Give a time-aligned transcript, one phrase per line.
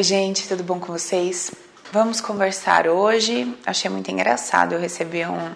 [0.00, 1.50] Oi, gente, tudo bom com vocês?
[1.92, 3.54] Vamos conversar hoje.
[3.66, 4.72] Achei muito engraçado.
[4.72, 5.54] Eu recebi um,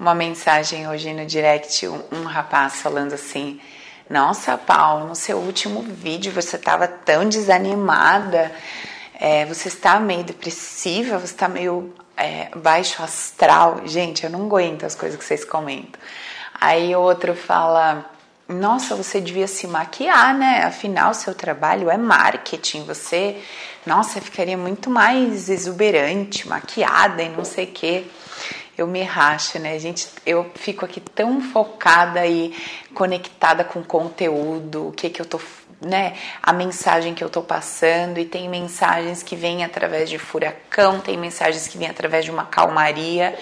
[0.00, 3.60] uma mensagem hoje no direct, um, um rapaz falando assim:
[4.10, 8.50] Nossa, Paulo, no seu último vídeo você estava tão desanimada,
[9.20, 13.82] é, você está meio depressiva, você está meio é, baixo astral.
[13.84, 16.00] Gente, eu não aguento as coisas que vocês comentam.
[16.60, 18.04] Aí outro fala
[18.48, 20.64] nossa, você devia se maquiar, né?
[20.64, 22.84] Afinal, seu trabalho é marketing.
[22.84, 23.40] Você,
[23.86, 28.04] nossa, ficaria muito mais exuberante, maquiada e não sei o quê.
[28.76, 30.08] Eu me racho, né, gente?
[30.26, 32.54] Eu fico aqui tão focada e
[32.92, 35.40] conectada com o conteúdo, o que que eu tô,
[35.80, 36.14] né?
[36.42, 38.18] A mensagem que eu tô passando.
[38.18, 42.44] E tem mensagens que vêm através de furacão, tem mensagens que vêm através de uma
[42.44, 43.38] calmaria.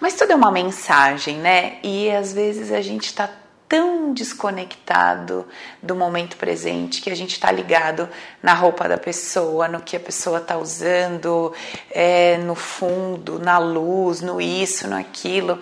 [0.00, 1.76] Mas tudo é uma mensagem, né?
[1.82, 3.28] E às vezes a gente tá
[3.72, 5.46] tão desconectado
[5.82, 8.06] do momento presente que a gente está ligado
[8.42, 11.54] na roupa da pessoa, no que a pessoa está usando,
[11.90, 15.58] é, no fundo, na luz, no isso, no aquilo,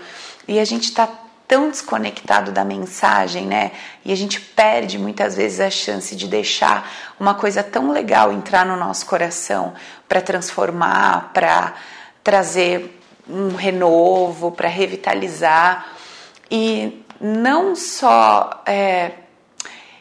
[0.48, 1.08] e a gente está
[1.46, 3.70] tão desconectado da mensagem, né?
[4.04, 8.66] E a gente perde muitas vezes a chance de deixar uma coisa tão legal entrar
[8.66, 9.72] no nosso coração
[10.08, 11.74] para transformar, para
[12.24, 15.92] trazer um renovo, para revitalizar.
[16.50, 19.12] E não só é,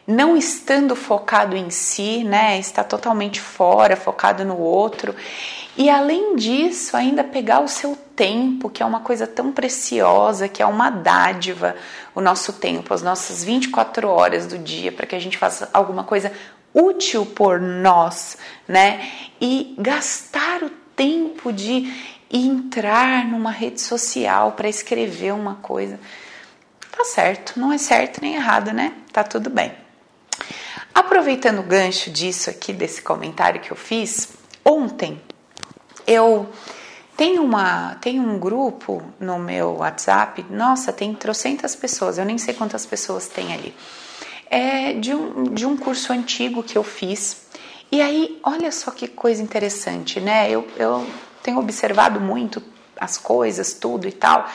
[0.06, 5.14] não estando focado em si, né, está totalmente fora, focado no outro,
[5.76, 10.62] e além disso, ainda pegar o seu tempo, que é uma coisa tão preciosa, que
[10.62, 11.76] é uma dádiva,
[12.14, 16.04] o nosso tempo, as nossas 24 horas do dia, para que a gente faça alguma
[16.04, 16.32] coisa
[16.74, 19.08] útil por nós, né?
[19.40, 21.92] E gastar o tempo de
[22.30, 25.98] entrar numa rede social para escrever uma coisa
[27.00, 28.92] tá certo, não é certo nem errado, né?
[29.10, 29.72] Tá tudo bem.
[30.94, 34.28] Aproveitando o gancho disso aqui, desse comentário que eu fiz,
[34.62, 35.20] ontem
[36.06, 36.50] eu
[37.16, 42.52] tenho, uma, tenho um grupo no meu WhatsApp, nossa, tem trocentas pessoas, eu nem sei
[42.52, 43.74] quantas pessoas tem ali.
[44.50, 47.46] É de um, de um curso antigo que eu fiz.
[47.90, 50.50] E aí, olha só que coisa interessante, né?
[50.50, 51.06] Eu, eu
[51.42, 52.62] tenho observado muito
[53.00, 54.46] as coisas, tudo e tal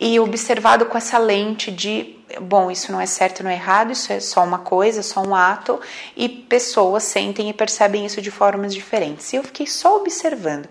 [0.00, 4.12] e observado com essa lente de, bom, isso não é certo, não é errado, isso
[4.12, 5.80] é só uma coisa, só um ato,
[6.16, 9.32] e pessoas sentem e percebem isso de formas diferentes.
[9.32, 10.68] E eu fiquei só observando.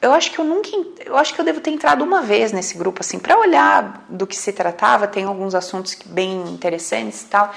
[0.00, 0.68] Eu acho que eu nunca,
[1.04, 4.26] eu acho que eu devo ter entrado uma vez nesse grupo assim para olhar do
[4.26, 5.08] que se tratava.
[5.08, 7.52] Tem alguns assuntos bem interessantes e tal.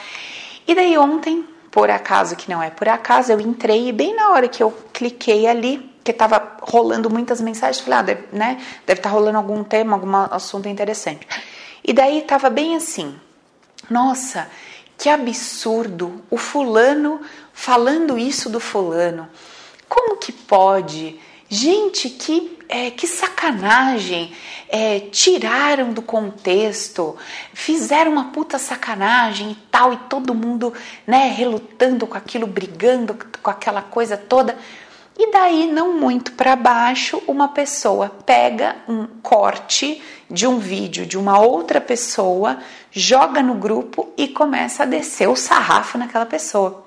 [0.68, 4.30] E daí ontem, por acaso que não é por acaso, eu entrei e bem na
[4.32, 9.00] hora que eu cliquei ali, que estava rolando muitas mensagens, falei, ah, deve, né, deve
[9.00, 11.28] estar tá rolando algum tema, algum assunto interessante.
[11.84, 13.16] E daí estava bem assim,
[13.90, 14.48] nossa,
[14.98, 17.22] que absurdo, o fulano
[17.54, 19.28] falando isso do fulano.
[19.90, 21.20] Como que pode?
[21.50, 24.34] Gente, que, é, que sacanagem!
[24.70, 27.18] É, tiraram do contexto,
[27.54, 30.74] fizeram uma puta sacanagem e tal, e todo mundo
[31.06, 34.58] né, relutando com aquilo, brigando com aquela coisa toda.
[35.24, 41.16] E daí, não muito para baixo, uma pessoa pega um corte de um vídeo de
[41.16, 42.58] uma outra pessoa,
[42.90, 46.84] joga no grupo e começa a descer o sarrafo naquela pessoa.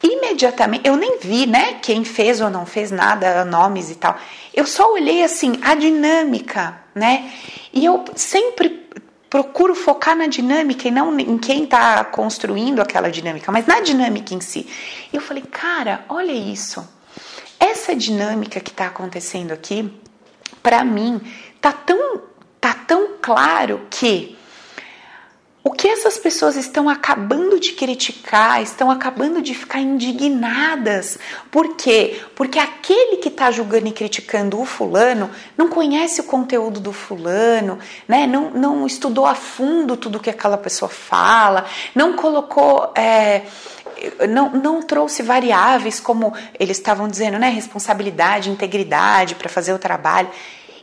[0.00, 4.16] Imediatamente, eu nem vi, né, quem fez ou não fez nada, nomes e tal.
[4.54, 7.28] Eu só olhei assim a dinâmica, né?
[7.72, 8.88] E eu sempre
[9.28, 14.32] procuro focar na dinâmica e não em quem está construindo aquela dinâmica, mas na dinâmica
[14.32, 14.64] em si.
[15.12, 16.88] Eu falei, cara, olha isso
[17.62, 19.88] essa dinâmica que está acontecendo aqui,
[20.62, 21.20] para mim,
[21.60, 22.22] tá tão,
[22.60, 24.36] tá tão claro que
[25.64, 31.20] o que essas pessoas estão acabando de criticar, estão acabando de ficar indignadas.
[31.52, 32.20] Por quê?
[32.34, 37.78] Porque aquele que está julgando e criticando o fulano não conhece o conteúdo do fulano,
[38.08, 38.26] né?
[38.26, 42.92] não, não estudou a fundo tudo que aquela pessoa fala, não colocou.
[42.96, 43.42] É,
[44.28, 47.48] não, não trouxe variáveis como eles estavam dizendo, né?
[47.48, 50.28] Responsabilidade, integridade para fazer o trabalho.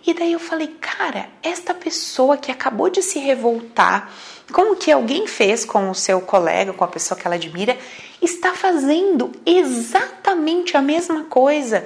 [0.05, 4.09] E daí eu falei, cara, esta pessoa que acabou de se revoltar,
[4.51, 7.77] como que alguém fez com o seu colega, com a pessoa que ela admira,
[8.21, 11.85] está fazendo exatamente a mesma coisa,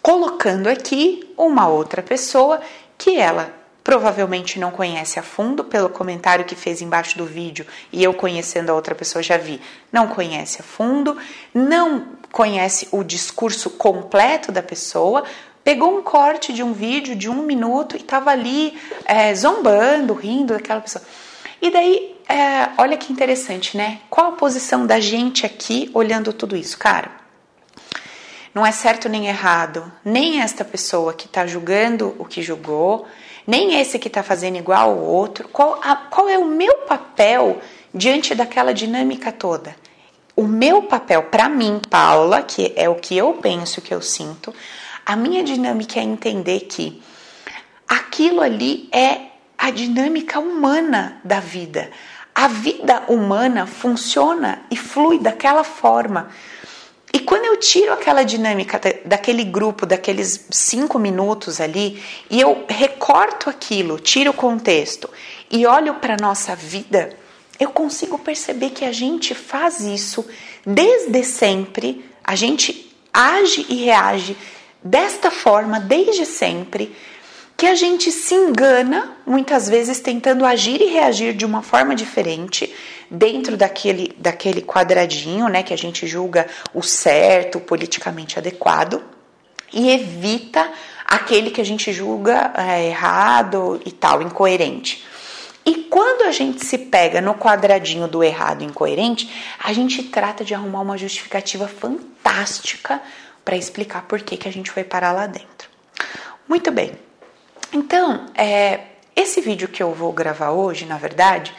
[0.00, 2.60] colocando aqui uma outra pessoa
[2.96, 8.02] que ela provavelmente não conhece a fundo pelo comentário que fez embaixo do vídeo e
[8.02, 9.60] eu conhecendo a outra pessoa já vi,
[9.92, 11.16] não conhece a fundo,
[11.54, 15.24] não conhece o discurso completo da pessoa,
[15.64, 20.54] pegou um corte de um vídeo de um minuto e estava ali é, zombando, rindo
[20.54, 21.04] daquela pessoa.
[21.60, 24.00] E daí, é, olha que interessante, né?
[24.08, 27.20] Qual a posição da gente aqui olhando tudo isso, cara?
[28.54, 33.06] não é certo nem errado, nem esta pessoa que está julgando o que julgou,
[33.50, 35.48] nem esse que está fazendo igual ao outro.
[35.48, 37.60] Qual, a, qual é o meu papel
[37.92, 39.74] diante daquela dinâmica toda?
[40.36, 44.54] O meu papel, para mim, Paula, que é o que eu penso, que eu sinto,
[45.04, 47.02] a minha dinâmica é entender que
[47.88, 49.22] aquilo ali é
[49.58, 51.90] a dinâmica humana da vida.
[52.32, 56.30] A vida humana funciona e flui daquela forma.
[57.12, 63.50] E quando eu tiro aquela dinâmica daquele grupo, daqueles cinco minutos ali, e eu recorto
[63.50, 65.10] aquilo, tiro o contexto
[65.50, 67.16] e olho para a nossa vida,
[67.58, 70.24] eu consigo perceber que a gente faz isso
[70.64, 74.36] desde sempre, a gente age e reage
[74.82, 76.94] desta forma desde sempre
[77.60, 82.74] que a gente se engana, muitas vezes tentando agir e reagir de uma forma diferente,
[83.10, 89.02] dentro daquele, daquele quadradinho, né, que a gente julga o certo, o politicamente adequado,
[89.70, 90.72] e evita
[91.04, 95.04] aquele que a gente julga é, errado e tal, incoerente.
[95.62, 99.30] E quando a gente se pega no quadradinho do errado incoerente,
[99.62, 103.02] a gente trata de arrumar uma justificativa fantástica
[103.44, 105.68] para explicar por que, que a gente foi parar lá dentro.
[106.48, 107.09] Muito bem.
[107.72, 108.80] Então, é,
[109.14, 111.54] esse vídeo que eu vou gravar hoje, na verdade,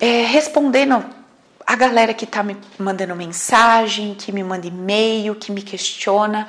[0.00, 1.04] é respondendo
[1.66, 6.48] a galera que está me mandando mensagem, que me manda e-mail, que me questiona,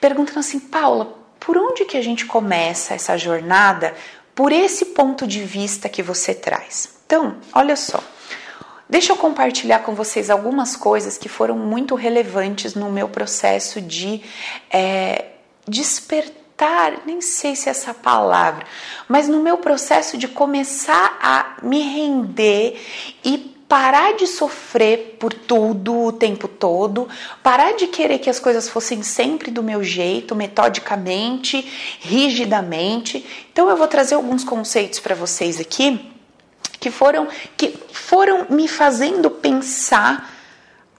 [0.00, 3.94] perguntando assim, Paula, por onde que a gente começa essa jornada
[4.34, 6.96] por esse ponto de vista que você traz?
[7.06, 8.02] Então, olha só.
[8.88, 14.22] Deixa eu compartilhar com vocês algumas coisas que foram muito relevantes no meu processo de
[14.70, 15.26] é,
[15.66, 16.45] despertar
[17.04, 18.66] nem sei se é essa palavra,
[19.08, 22.80] mas no meu processo de começar a me render
[23.24, 27.08] e parar de sofrer por tudo o tempo todo,
[27.42, 31.66] parar de querer que as coisas fossem sempre do meu jeito, metodicamente,
[32.00, 33.26] rigidamente.
[33.52, 36.12] Então eu vou trazer alguns conceitos para vocês aqui
[36.78, 37.26] que foram
[37.56, 40.35] que foram me fazendo pensar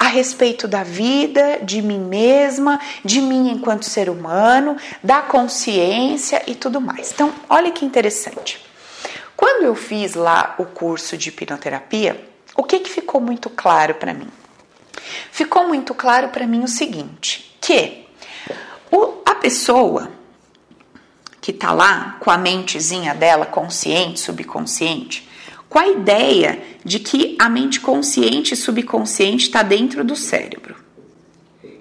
[0.07, 6.55] a respeito da vida, de mim mesma, de mim enquanto ser humano, da consciência e
[6.55, 7.11] tudo mais.
[7.11, 8.65] Então, olha que interessante.
[9.35, 12.25] Quando eu fiz lá o curso de hipnoterapia,
[12.55, 14.29] o que, que ficou muito claro para mim?
[15.29, 18.07] Ficou muito claro para mim o seguinte: que
[18.89, 20.09] o, a pessoa
[21.41, 25.26] que está lá com a mentezinha dela, consciente, subconsciente,
[25.69, 30.75] com a ideia de que a mente consciente e subconsciente está dentro do cérebro.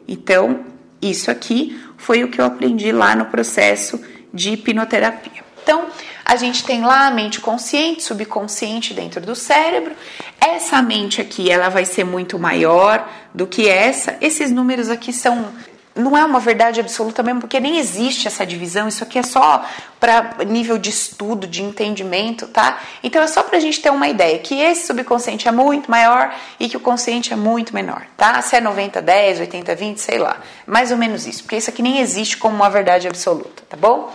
[0.08, 0.64] Então,
[1.00, 4.00] isso aqui foi o que eu aprendi lá no processo
[4.32, 5.44] de hipnoterapia.
[5.62, 5.86] Então,
[6.24, 9.94] a gente tem lá a mente consciente, subconsciente dentro do cérebro.
[10.40, 14.16] Essa mente aqui, ela vai ser muito maior do que essa.
[14.20, 15.52] Esses números aqui são
[15.96, 19.64] não é uma verdade absoluta mesmo, porque nem existe essa divisão, isso aqui é só
[19.98, 22.78] para nível de estudo, de entendimento, tá?
[23.02, 26.34] Então é só para a gente ter uma ideia que esse subconsciente é muito maior
[26.60, 28.40] e que o consciente é muito menor, tá?
[28.42, 31.80] Se é 90, 10, 80, 20, sei lá, mais ou menos isso, porque isso aqui
[31.82, 34.14] nem existe como uma verdade absoluta, tá bom?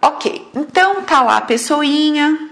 [0.00, 2.50] Ok, então tá lá a pessoinha,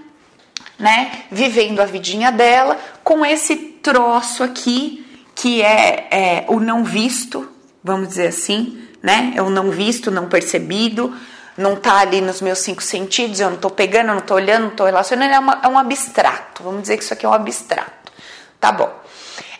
[0.77, 7.54] né, vivendo a vidinha dela com esse troço aqui que é, é o não visto,
[7.85, 9.33] vamos dizer assim, né?
[9.35, 11.15] É o não visto, não percebido,
[11.55, 14.63] não tá ali nos meus cinco sentidos, eu não tô pegando, eu não tô olhando,
[14.63, 16.63] não tô relacionando, é, uma, é um abstrato.
[16.63, 18.11] Vamos dizer que isso aqui é um abstrato.
[18.59, 18.91] Tá bom.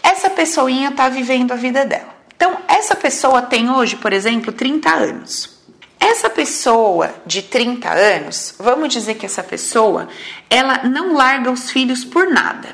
[0.01, 2.15] Essa pessoinha tá vivendo a vida dela.
[2.35, 5.55] Então, essa pessoa tem hoje, por exemplo, 30 anos.
[5.99, 10.09] Essa pessoa de 30 anos, vamos dizer que essa pessoa,
[10.49, 12.69] ela não larga os filhos por nada.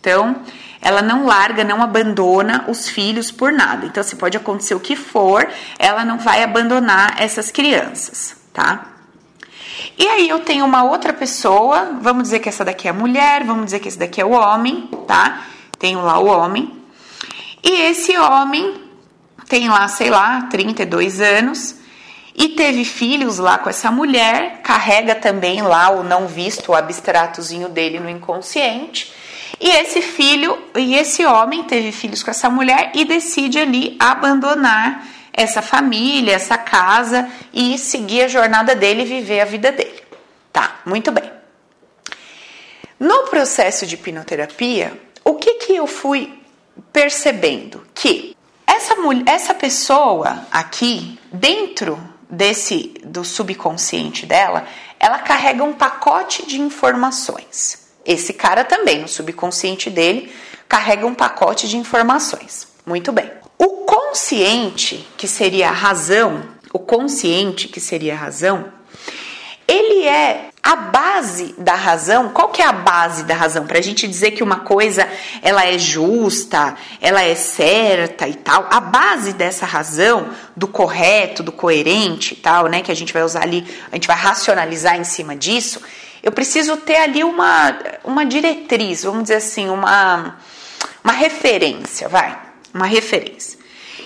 [0.00, 0.42] Então,
[0.86, 3.86] ela não larga, não abandona os filhos por nada.
[3.86, 5.44] Então, se pode acontecer o que for,
[5.80, 8.86] ela não vai abandonar essas crianças, tá?
[9.98, 13.42] E aí eu tenho uma outra pessoa, vamos dizer que essa daqui é a mulher,
[13.42, 15.46] vamos dizer que esse daqui é o homem, tá?
[15.76, 16.72] Tenho lá o homem.
[17.64, 18.80] E esse homem
[19.48, 21.74] tem lá, sei lá, 32 anos
[22.32, 27.68] e teve filhos lá com essa mulher, carrega também lá o não visto, o abstratozinho
[27.68, 29.15] dele no inconsciente.
[29.60, 35.06] E esse filho, e esse homem teve filhos com essa mulher e decide ali abandonar
[35.32, 40.02] essa família, essa casa e seguir a jornada dele e viver a vida dele.
[40.52, 41.30] Tá, muito bem.
[42.98, 46.32] No processo de hipnoterapia, o que que eu fui
[46.92, 47.86] percebendo?
[47.94, 48.34] Que
[48.66, 48.94] essa,
[49.26, 51.98] essa pessoa aqui, dentro
[52.28, 54.66] desse do subconsciente dela,
[54.98, 57.85] ela carrega um pacote de informações.
[58.06, 60.32] Esse cara também, no subconsciente dele,
[60.68, 62.68] carrega um pacote de informações.
[62.84, 63.30] Muito bem.
[63.58, 68.72] O consciente, que seria a razão, o consciente, que seria a razão,
[69.66, 72.30] ele é a base da razão.
[72.30, 73.66] Qual que é a base da razão?
[73.66, 75.08] Para a gente dizer que uma coisa
[75.42, 78.66] ela é justa, ela é certa e tal.
[78.70, 82.82] A base dessa razão, do correto, do coerente e tal, né?
[82.82, 85.80] Que a gente vai usar ali, a gente vai racionalizar em cima disso.
[86.22, 90.36] Eu preciso ter ali uma, uma diretriz, vamos dizer assim, uma,
[91.04, 92.36] uma referência, vai,
[92.74, 93.58] uma referência.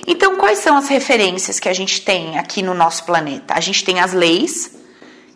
[0.07, 3.55] Então, quais são as referências que a gente tem aqui no nosso planeta?
[3.55, 4.73] A gente tem as leis,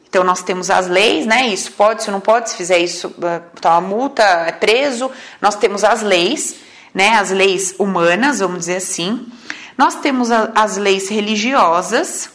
[0.09, 1.49] então nós temos as leis, né?
[1.49, 5.11] Isso pode, isso não pode, se fizer isso, toma tá multa, é preso.
[5.41, 6.57] Nós temos as leis,
[6.95, 7.11] né?
[7.19, 9.27] As leis humanas, vamos dizer assim.
[9.77, 12.31] Nós temos as leis religiosas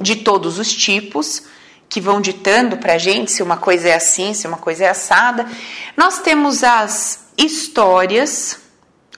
[0.00, 1.44] de todos os tipos
[1.92, 4.88] que vão ditando para a gente se uma coisa é assim, se uma coisa é
[4.88, 5.46] assada.
[5.94, 8.58] Nós temos as histórias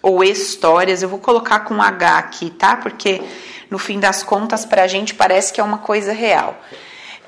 [0.02, 2.76] ou histórias, eu vou colocar com H aqui, tá?
[2.76, 3.22] Porque
[3.70, 6.60] no fim das contas, para a gente parece que é uma coisa real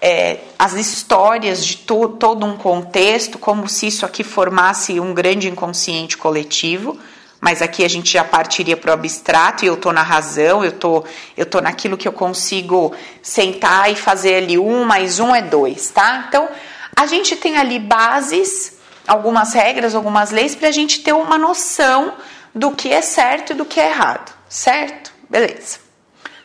[0.00, 5.48] é, as histórias de to, todo um contexto, como se isso aqui formasse um grande
[5.48, 6.98] inconsciente coletivo,
[7.40, 10.72] mas aqui a gente já partiria para o abstrato e eu estou na razão, eu
[10.72, 11.04] tô,
[11.36, 15.88] eu tô naquilo que eu consigo sentar e fazer ali um mais um é dois,
[15.90, 16.26] tá?
[16.28, 16.48] Então
[16.94, 22.14] a gente tem ali bases, algumas regras, algumas leis para a gente ter uma noção
[22.54, 25.12] do que é certo e do que é errado, certo?
[25.28, 25.78] Beleza.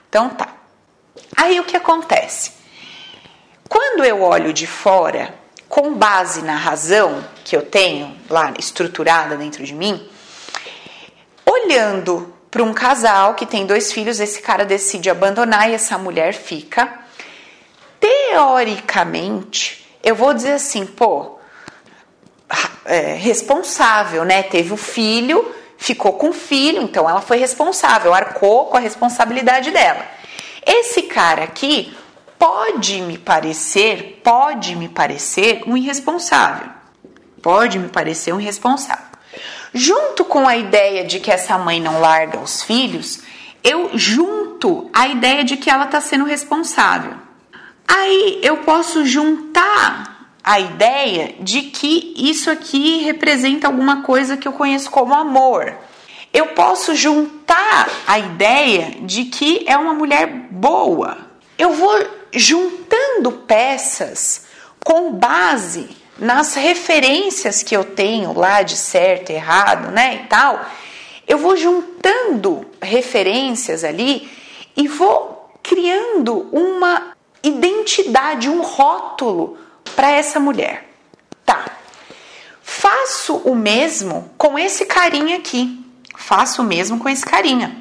[0.09, 0.49] Então tá.
[1.37, 2.51] Aí o que acontece?
[3.69, 5.33] Quando eu olho de fora,
[5.69, 10.05] com base na razão que eu tenho lá estruturada dentro de mim,
[11.45, 16.33] olhando para um casal que tem dois filhos, esse cara decide abandonar e essa mulher
[16.33, 16.99] fica.
[17.99, 21.39] Teoricamente, eu vou dizer assim, pô,
[22.85, 24.43] é, responsável, né?
[24.43, 29.71] Teve o filho, ficou com o filho, então ela foi responsável, arcou com a responsabilidade
[29.71, 30.05] dela.
[30.65, 31.95] Esse cara aqui
[32.37, 36.69] pode me parecer, pode me parecer um irresponsável.
[37.41, 39.10] Pode me parecer um irresponsável.
[39.73, 43.21] Junto com a ideia de que essa mãe não larga os filhos,
[43.63, 47.13] eu junto a ideia de que ela está sendo responsável.
[47.87, 54.53] Aí eu posso juntar a ideia de que isso aqui representa alguma coisa que eu
[54.53, 55.73] conheço como amor.
[56.33, 61.17] Eu posso juntar a ideia de que é uma mulher boa.
[61.57, 64.45] Eu vou juntando peças
[64.83, 65.89] com base
[66.21, 70.63] nas referências que eu tenho lá de certo errado, né, e tal,
[71.27, 74.31] eu vou juntando referências ali
[74.77, 77.13] e vou criando uma
[77.43, 79.57] identidade, um rótulo
[79.95, 80.87] para essa mulher.
[81.43, 81.65] Tá.
[82.61, 85.83] Faço o mesmo com esse carinha aqui.
[86.15, 87.77] Faço o mesmo com esse carinha.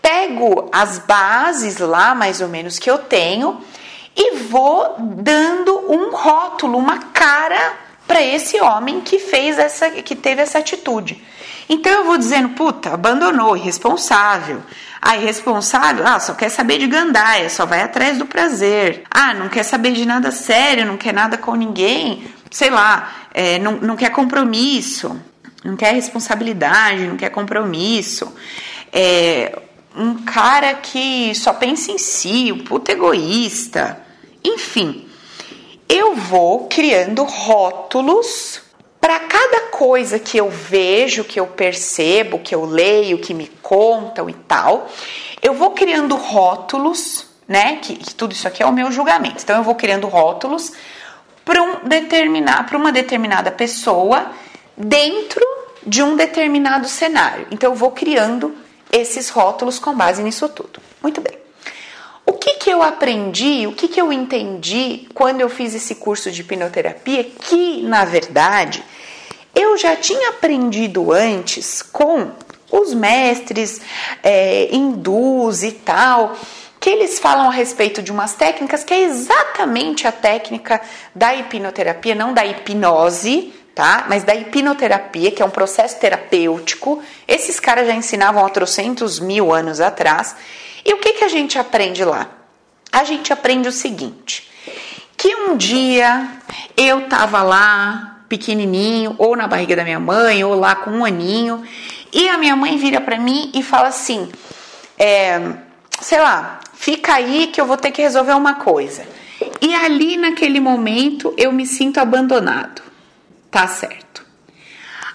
[0.00, 3.62] Pego as bases lá, mais ou menos, que eu tenho
[4.16, 7.81] e vou dando um rótulo, uma cara
[8.12, 11.18] para esse homem que fez essa, que teve essa atitude.
[11.66, 14.62] Então eu vou dizendo, puta, abandonou, irresponsável.
[15.00, 16.06] Ah, irresponsável?
[16.06, 19.04] Ah, só quer saber de gandaia, só vai atrás do prazer.
[19.10, 23.58] Ah, não quer saber de nada sério, não quer nada com ninguém, sei lá, é,
[23.58, 25.18] não, não quer compromisso,
[25.64, 28.30] não quer responsabilidade, não quer compromisso.
[28.92, 29.58] É,
[29.96, 33.98] um cara que só pensa em si, um puto egoísta.
[34.44, 35.08] Enfim,
[35.88, 38.60] eu vou criando rótulos
[39.00, 44.30] para cada coisa que eu vejo, que eu percebo, que eu leio, que me contam
[44.30, 44.88] e tal.
[45.42, 47.76] Eu vou criando rótulos, né?
[47.82, 49.42] Que, que tudo isso aqui é o meu julgamento.
[49.42, 50.72] Então eu vou criando rótulos
[51.44, 54.30] para um determinar, para uma determinada pessoa
[54.76, 55.44] dentro
[55.84, 57.48] de um determinado cenário.
[57.50, 58.54] Então eu vou criando
[58.92, 60.80] esses rótulos com base nisso tudo.
[61.02, 61.41] Muito bem.
[62.24, 66.30] O que, que eu aprendi, o que, que eu entendi quando eu fiz esse curso
[66.30, 67.24] de hipnoterapia?
[67.24, 68.82] Que, na verdade,
[69.54, 72.30] eu já tinha aprendido antes com
[72.70, 73.80] os mestres
[74.22, 76.36] é, hindus e tal,
[76.80, 80.80] que eles falam a respeito de umas técnicas que é exatamente a técnica
[81.14, 84.06] da hipnoterapia, não da hipnose, tá?
[84.08, 89.52] Mas da hipnoterapia, que é um processo terapêutico, esses caras já ensinavam há trocentos mil
[89.52, 90.34] anos atrás.
[90.84, 92.28] E o que, que a gente aprende lá?
[92.90, 94.50] A gente aprende o seguinte:
[95.16, 96.28] que um dia
[96.76, 101.62] eu tava lá, pequenininho, ou na barriga da minha mãe, ou lá com um aninho,
[102.12, 104.30] e a minha mãe vira para mim e fala assim:
[104.98, 105.40] é,
[106.00, 109.06] sei lá, fica aí que eu vou ter que resolver uma coisa.
[109.60, 112.82] E ali naquele momento eu me sinto abandonado.
[113.50, 114.24] Tá certo.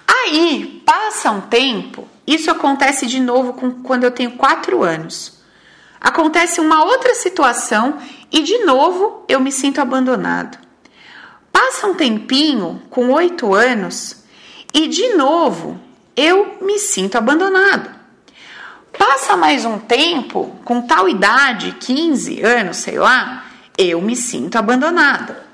[0.08, 5.37] Aí passa um tempo Isso acontece de novo com, quando eu tenho quatro anos.
[6.00, 7.98] Acontece uma outra situação
[8.32, 10.58] e de novo eu me sinto abandonado.
[11.51, 14.24] Passa um tempinho, com oito anos,
[14.74, 15.80] e de novo
[16.16, 17.98] eu me sinto abandonado.
[18.98, 23.46] Passa mais um tempo, com tal idade, 15 anos, sei lá,
[23.77, 25.46] eu me sinto abandonada.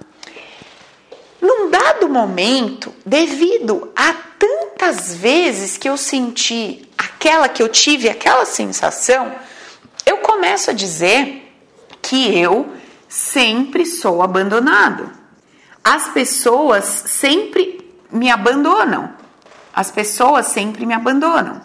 [1.42, 8.46] Num dado momento, devido a tantas vezes que eu senti aquela que eu tive, aquela
[8.46, 9.34] sensação,
[10.06, 11.54] eu começo a dizer
[12.02, 12.74] que eu
[13.08, 15.12] sempre sou abandonado.
[15.84, 19.14] As pessoas sempre me abandonam.
[19.74, 21.62] As pessoas sempre me abandonam.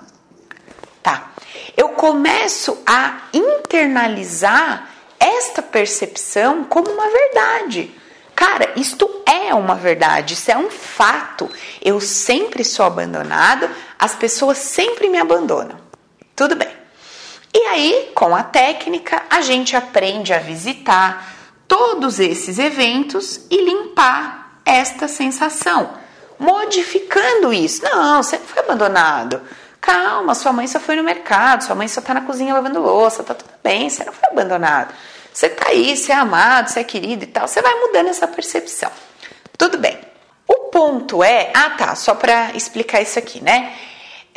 [1.03, 1.33] Tá.
[1.77, 7.95] Eu começo a internalizar esta percepção como uma verdade.
[8.35, 11.51] Cara, isto é uma verdade, isso é um fato.
[11.83, 13.69] Eu sempre sou abandonado,
[13.99, 15.77] as pessoas sempre me abandonam.
[16.37, 16.78] Tudo bem.
[17.53, 21.35] E aí, com a técnica, a gente aprende a visitar
[21.67, 25.91] todos esses eventos e limpar esta sensação,
[26.39, 27.83] modificando isso.
[27.83, 29.41] Não, você não foi abandonado.
[29.81, 33.23] Calma, sua mãe só foi no mercado, sua mãe só tá na cozinha lavando louça,
[33.23, 34.93] tá tudo bem, você não foi abandonado.
[35.33, 37.47] Você tá aí, você é amado, você é querido e tal.
[37.47, 38.91] Você vai mudando essa percepção.
[39.57, 39.99] Tudo bem.
[40.47, 43.73] O ponto é, ah tá, só para explicar isso aqui, né?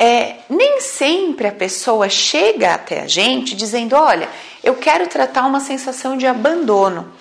[0.04, 4.28] É, nem sempre a pessoa chega até a gente dizendo: Olha,
[4.60, 7.12] eu quero tratar uma sensação de abandono.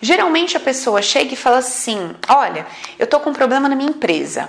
[0.00, 2.66] Geralmente a pessoa chega e fala assim: Olha,
[2.98, 4.48] eu tô com um problema na minha empresa.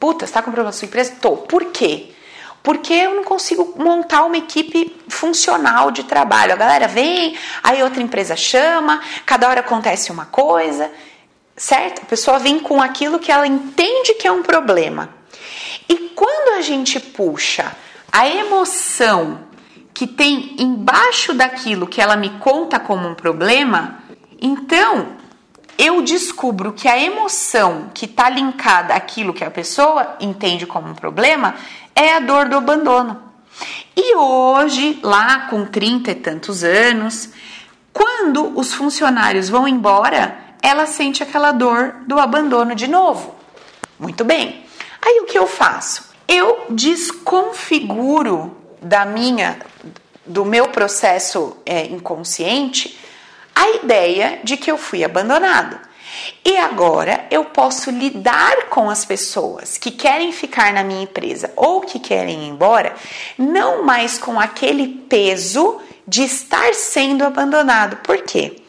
[0.00, 1.16] Puta, você tá com um problema na sua empresa?
[1.20, 1.36] Tô.
[1.36, 2.14] Por quê?
[2.60, 6.52] porque eu não consigo montar uma equipe funcional de trabalho.
[6.52, 10.90] A galera vem, aí outra empresa chama, cada hora acontece uma coisa,
[11.56, 12.02] certo?
[12.02, 15.17] A pessoa vem com aquilo que ela entende que é um problema.
[15.88, 17.74] E quando a gente puxa
[18.12, 19.40] a emoção
[19.94, 23.98] que tem embaixo daquilo que ela me conta como um problema,
[24.40, 25.16] então
[25.78, 30.94] eu descubro que a emoção que está linkada àquilo que a pessoa entende como um
[30.94, 31.54] problema
[31.94, 33.22] é a dor do abandono.
[33.96, 37.30] E hoje, lá com 30 e tantos anos,
[37.92, 43.34] quando os funcionários vão embora, ela sente aquela dor do abandono de novo.
[43.98, 44.67] Muito bem.
[45.08, 46.04] Aí o que eu faço?
[46.28, 49.58] Eu desconfiguro da minha
[50.26, 53.00] do meu processo é, inconsciente
[53.54, 55.80] a ideia de que eu fui abandonado.
[56.44, 61.80] E agora eu posso lidar com as pessoas que querem ficar na minha empresa ou
[61.80, 62.94] que querem ir embora,
[63.38, 67.96] não mais com aquele peso de estar sendo abandonado.
[68.02, 68.60] Por quê?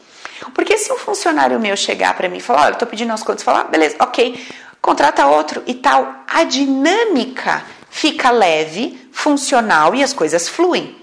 [0.53, 3.23] Porque se um funcionário meu chegar para mim e falar, olha, eu tô pedindo as
[3.23, 4.39] contas, falar, ah, beleza, ok,
[4.81, 10.97] contrata outro e tal, a dinâmica fica leve, funcional e as coisas fluem.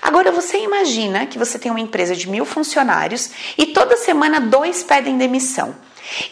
[0.00, 4.82] Agora você imagina que você tem uma empresa de mil funcionários e toda semana dois
[4.82, 5.74] pedem demissão.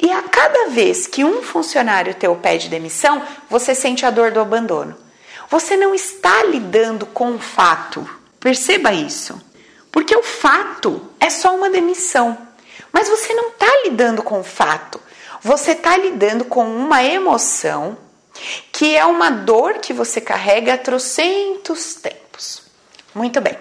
[0.00, 4.40] E a cada vez que um funcionário teu pede demissão, você sente a dor do
[4.40, 4.96] abandono.
[5.48, 8.09] Você não está lidando com o fato.
[8.38, 9.40] Perceba isso.
[9.90, 12.38] Porque o fato é só uma demissão.
[12.92, 15.00] Mas você não está lidando com o fato.
[15.42, 17.96] Você está lidando com uma emoção
[18.72, 22.62] que é uma dor que você carrega há trocentos tempos.
[23.14, 23.57] Muito bem.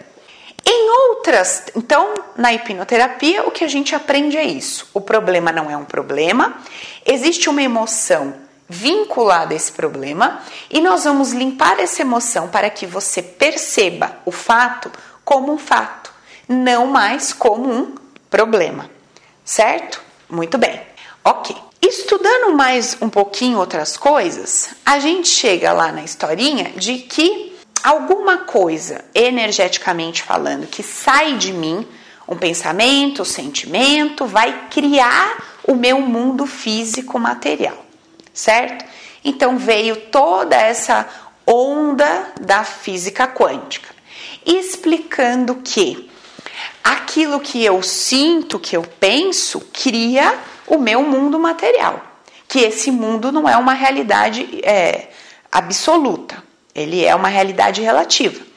[0.66, 5.70] Em outras, então, na hipnoterapia, o que a gente aprende é isso: o problema não
[5.70, 6.58] é um problema,
[7.06, 8.36] existe uma emoção
[8.68, 14.32] vinculada a esse problema e nós vamos limpar essa emoção para que você perceba o
[14.32, 14.92] fato
[15.26, 16.14] como um fato,
[16.48, 17.96] não mais como um
[18.30, 18.90] problema,
[19.44, 20.00] certo?
[20.30, 20.80] Muito bem,
[21.24, 21.69] ok.
[21.82, 28.40] Estudando mais um pouquinho outras coisas, a gente chega lá na historinha de que alguma
[28.40, 31.88] coisa, energeticamente falando, que sai de mim,
[32.28, 37.86] um pensamento, um sentimento, vai criar o meu mundo físico material,
[38.34, 38.84] certo?
[39.24, 41.08] Então veio toda essa
[41.48, 43.90] onda da física quântica,
[44.46, 46.10] explicando que
[46.84, 50.38] aquilo que eu sinto, que eu penso, cria
[50.70, 52.02] o meu mundo material,
[52.48, 55.10] que esse mundo não é uma realidade é,
[55.52, 56.42] absoluta,
[56.74, 58.48] ele é uma realidade relativa.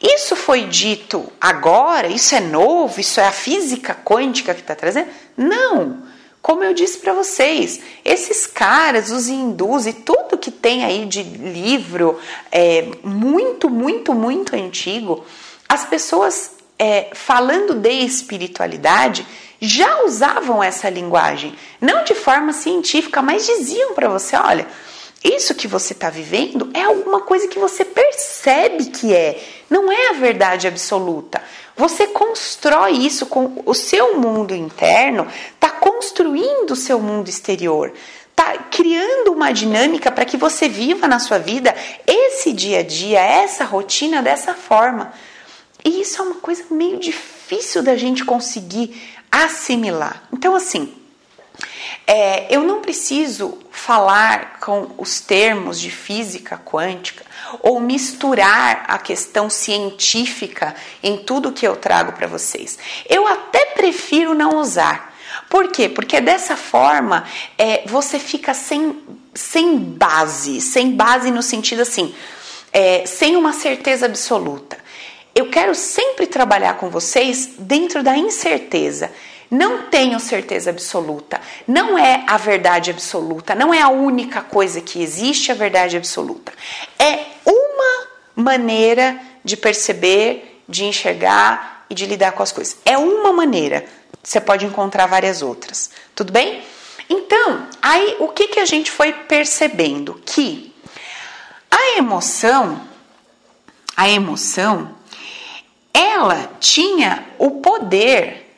[0.00, 5.08] Isso foi dito agora, isso é novo, isso é a física quântica que está trazendo?
[5.36, 6.06] Não!
[6.40, 11.22] Como eu disse para vocês, esses caras, os hindus e tudo que tem aí de
[11.22, 12.18] livro
[12.50, 15.24] é, muito, muito, muito antigo,
[15.68, 19.26] as pessoas é, falando de espiritualidade
[19.60, 24.66] já usavam essa linguagem, não de forma científica, mas diziam para você: olha,
[25.22, 30.10] Isso que você está vivendo é alguma coisa que você percebe que é, não é
[30.10, 31.42] a verdade absoluta.
[31.76, 37.92] Você constrói isso com o seu mundo interno, está construindo o seu mundo exterior,
[38.30, 41.74] está criando uma dinâmica para que você viva na sua vida
[42.06, 45.12] esse dia a dia, essa rotina dessa forma.
[45.84, 50.22] E isso é uma coisa meio difícil da gente conseguir assimilar.
[50.32, 50.94] Então, assim,
[52.06, 57.24] é, eu não preciso falar com os termos de física quântica
[57.60, 62.78] ou misturar a questão científica em tudo que eu trago para vocês.
[63.08, 65.14] Eu até prefiro não usar.
[65.48, 65.88] Por quê?
[65.88, 67.24] Porque dessa forma
[67.56, 68.98] é, você fica sem,
[69.34, 72.14] sem base, sem base no sentido assim,
[72.72, 74.76] é, sem uma certeza absoluta.
[75.38, 79.12] Eu quero sempre trabalhar com vocês dentro da incerteza.
[79.48, 85.00] Não tenho certeza absoluta, não é a verdade absoluta, não é a única coisa que
[85.00, 86.52] existe a verdade absoluta.
[86.98, 92.76] É uma maneira de perceber, de enxergar e de lidar com as coisas.
[92.84, 93.86] É uma maneira.
[94.20, 95.92] Você pode encontrar várias outras.
[96.16, 96.64] Tudo bem?
[97.08, 100.20] Então, aí o que, que a gente foi percebendo?
[100.26, 100.74] Que
[101.70, 102.80] a emoção,
[103.96, 104.97] a emoção,
[105.98, 108.54] ela tinha o poder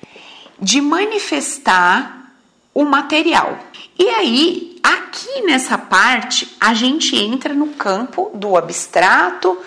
[0.60, 2.34] de manifestar
[2.74, 3.58] o material.
[3.98, 9.58] E aí, aqui nessa parte, a gente entra no campo do abstrato,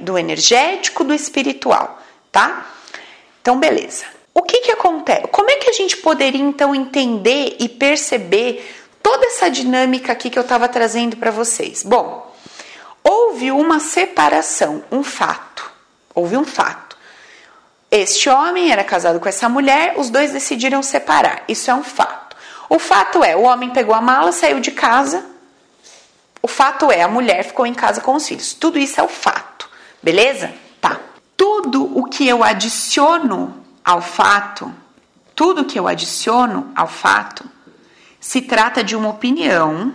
[0.00, 2.66] do energético, do espiritual, tá?
[3.40, 4.04] Então, beleza.
[4.32, 5.26] O que que acontece?
[5.28, 8.64] Como é que a gente poderia então entender e perceber
[9.02, 11.82] toda essa dinâmica aqui que eu estava trazendo para vocês?
[11.82, 12.32] Bom,
[13.02, 15.70] houve uma separação, um fato.
[16.14, 16.81] Houve um fato.
[17.92, 21.44] Este homem era casado com essa mulher, os dois decidiram separar.
[21.46, 22.34] Isso é um fato.
[22.66, 25.26] O fato é, o homem pegou a mala, saiu de casa.
[26.40, 28.54] O fato é, a mulher ficou em casa com os filhos.
[28.54, 29.68] Tudo isso é o fato.
[30.02, 30.54] Beleza?
[30.80, 30.98] Tá.
[31.36, 34.72] Tudo o que eu adiciono ao fato,
[35.34, 37.44] tudo que eu adiciono ao fato,
[38.18, 39.92] se trata de uma opinião,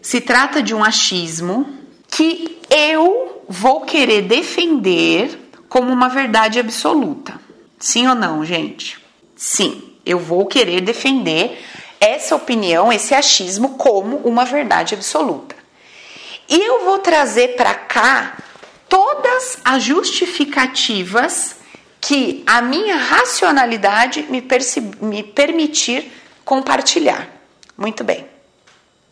[0.00, 1.68] se trata de um achismo
[2.08, 5.41] que eu vou querer defender
[5.72, 7.40] como uma verdade absoluta.
[7.78, 9.02] Sim ou não, gente?
[9.34, 11.64] Sim, eu vou querer defender
[11.98, 15.56] essa opinião, esse achismo, como uma verdade absoluta.
[16.46, 18.36] E eu vou trazer para cá
[18.86, 21.56] todas as justificativas
[21.98, 24.46] que a minha racionalidade me,
[25.00, 26.12] me permitir
[26.44, 27.26] compartilhar.
[27.78, 28.26] Muito bem.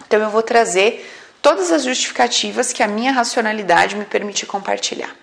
[0.07, 5.17] Então eu vou trazer todas as justificativas que a minha racionalidade me permitir compartilhar.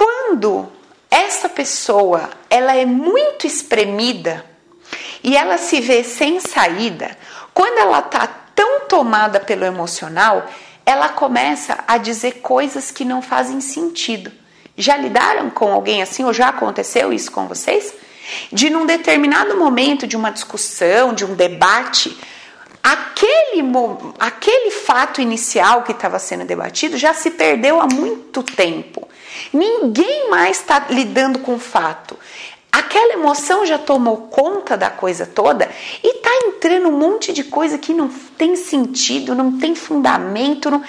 [0.00, 0.72] Quando
[1.10, 4.42] essa pessoa ela é muito espremida
[5.22, 7.18] e ela se vê sem saída,
[7.52, 10.48] quando ela está tão tomada pelo emocional,
[10.86, 14.32] ela começa a dizer coisas que não fazem sentido.
[14.74, 17.92] Já lidaram com alguém assim ou já aconteceu isso com vocês?
[18.50, 22.18] De num determinado momento de uma discussão, de um debate,
[22.82, 23.62] aquele,
[24.18, 29.06] aquele fato inicial que estava sendo debatido já se perdeu há muito tempo.
[29.52, 32.18] Ninguém mais está lidando com o fato.
[32.72, 35.68] Aquela emoção já tomou conta da coisa toda
[36.02, 40.70] e tá entrando um monte de coisa que não tem sentido, não tem fundamento.
[40.70, 40.82] Não...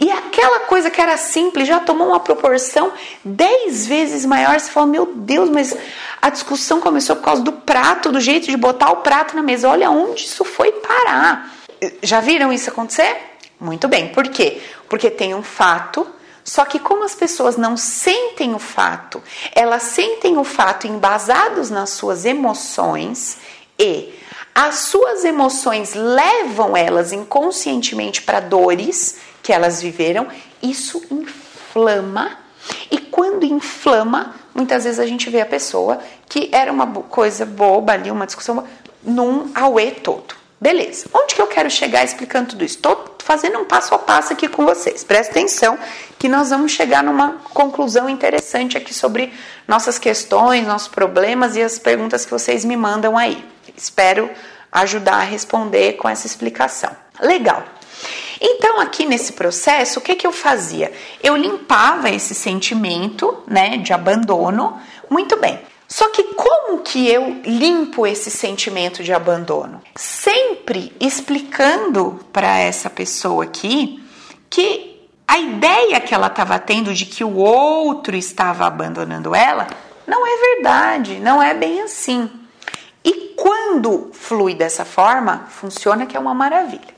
[0.00, 2.92] E aquela coisa que era simples já tomou uma proporção
[3.24, 4.58] dez vezes maior.
[4.58, 5.76] Você fala, meu Deus, mas
[6.22, 9.68] a discussão começou por causa do prato, do jeito de botar o prato na mesa.
[9.68, 11.52] Olha onde isso foi parar.
[12.02, 13.14] Já viram isso acontecer?
[13.60, 14.08] Muito bem.
[14.08, 14.60] Por quê?
[14.88, 16.06] Porque tem um fato
[16.46, 19.20] só que como as pessoas não sentem o fato,
[19.52, 23.38] elas sentem o fato embasados nas suas emoções
[23.76, 24.14] e
[24.54, 30.28] as suas emoções levam elas inconscientemente para dores que elas viveram,
[30.62, 32.38] isso inflama.
[32.90, 37.92] E quando inflama, muitas vezes a gente vê a pessoa que era uma coisa boba
[37.92, 38.64] ali, uma discussão,
[39.02, 40.34] num auê todo.
[40.60, 41.06] Beleza.
[41.12, 42.76] Onde que eu quero chegar explicando tudo isso?
[42.76, 45.04] Estou fazendo um passo a passo aqui com vocês.
[45.04, 45.78] Presta atenção
[46.26, 49.32] que nós vamos chegar numa conclusão interessante aqui sobre
[49.68, 53.44] nossas questões, nossos problemas e as perguntas que vocês me mandam aí.
[53.76, 54.28] Espero
[54.72, 56.90] ajudar a responder com essa explicação.
[57.20, 57.62] Legal.
[58.40, 60.92] Então, aqui nesse processo, o que, que eu fazia?
[61.22, 64.80] Eu limpava esse sentimento né, de abandono.
[65.08, 65.60] Muito bem.
[65.86, 69.80] Só que como que eu limpo esse sentimento de abandono?
[69.94, 74.02] Sempre explicando para essa pessoa aqui
[74.50, 74.95] que
[75.26, 79.66] a ideia que ela estava tendo de que o outro estava abandonando ela
[80.06, 82.30] não é verdade, não é bem assim.
[83.04, 86.94] E quando flui dessa forma, funciona que é uma maravilha.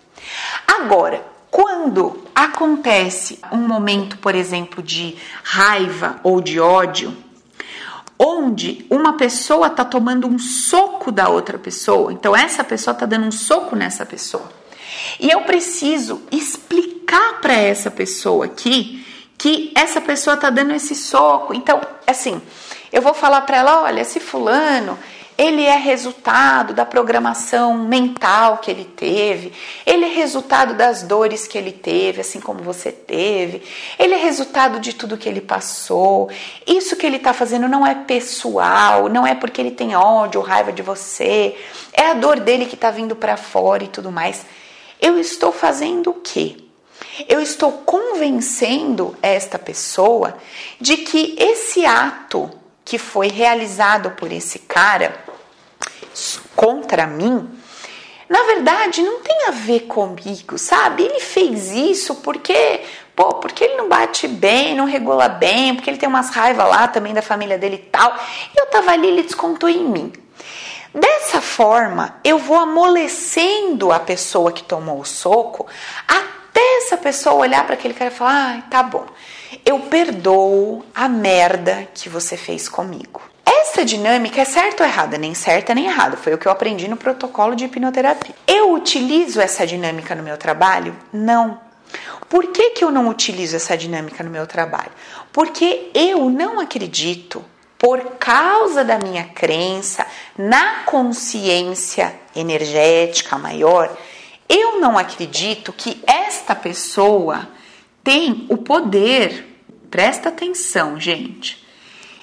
[0.67, 7.17] Agora, Quando acontece um momento, por exemplo, de raiva ou de ódio,
[8.19, 13.27] onde uma pessoa está tomando um soco da outra pessoa, então essa pessoa está dando
[13.27, 14.51] um soco nessa pessoa,
[15.19, 19.05] e eu preciso explicar para essa pessoa aqui
[19.37, 21.55] que essa pessoa está dando esse soco.
[21.55, 22.43] Então, assim,
[22.93, 24.99] eu vou falar para ela: olha, esse fulano
[25.39, 29.53] ele é resultado da programação mental que ele teve,
[29.87, 33.63] ele é resultado das dores que ele teve, assim como você teve,
[33.97, 36.29] ele é resultado de tudo que ele passou.
[36.67, 40.47] Isso que ele está fazendo não é pessoal, não é porque ele tem ódio ou
[40.47, 41.57] raiva de você,
[41.93, 44.45] é a dor dele que está vindo para fora e tudo mais.
[45.01, 46.57] Eu estou fazendo o quê?
[47.29, 50.37] Eu estou convencendo esta pessoa
[50.81, 52.51] de que esse ato
[52.85, 55.25] que foi realizado por esse cara
[56.57, 57.49] contra mim,
[58.29, 61.05] na verdade não tem a ver comigo, sabe?
[61.05, 62.81] Ele fez isso porque,
[63.15, 66.89] pô, porque ele não bate bem, não regula bem, porque ele tem umas raivas lá
[66.89, 68.17] também da família dele e tal.
[68.57, 70.13] Eu tava ali, ele descontou em mim.
[70.94, 75.66] Dessa forma, eu vou amolecendo a pessoa que tomou o soco
[76.07, 79.07] até essa pessoa olhar para aquele cara e falar: ah, tá bom,
[79.64, 83.20] eu perdoo a merda que você fez comigo.
[83.44, 85.18] Essa dinâmica é certa ou errada?
[85.18, 86.16] Nem certa nem errada.
[86.16, 88.35] Foi o que eu aprendi no protocolo de hipnoterapia.
[88.46, 90.96] Eu utilizo essa dinâmica no meu trabalho?
[91.12, 91.61] Não.
[92.29, 94.90] Por que, que eu não utilizo essa dinâmica no meu trabalho?
[95.33, 97.44] Porque eu não acredito,
[97.79, 100.05] por causa da minha crença
[100.37, 103.97] na consciência energética maior,
[104.49, 107.49] eu não acredito que esta pessoa
[108.03, 109.47] tem o poder,
[109.91, 111.64] presta atenção, gente.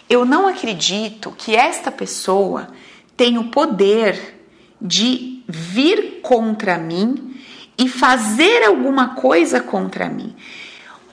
[0.10, 2.68] Eu não acredito que esta pessoa
[3.16, 4.36] tem o poder
[4.82, 7.40] de vir contra mim
[7.78, 10.36] e fazer alguma coisa contra mim.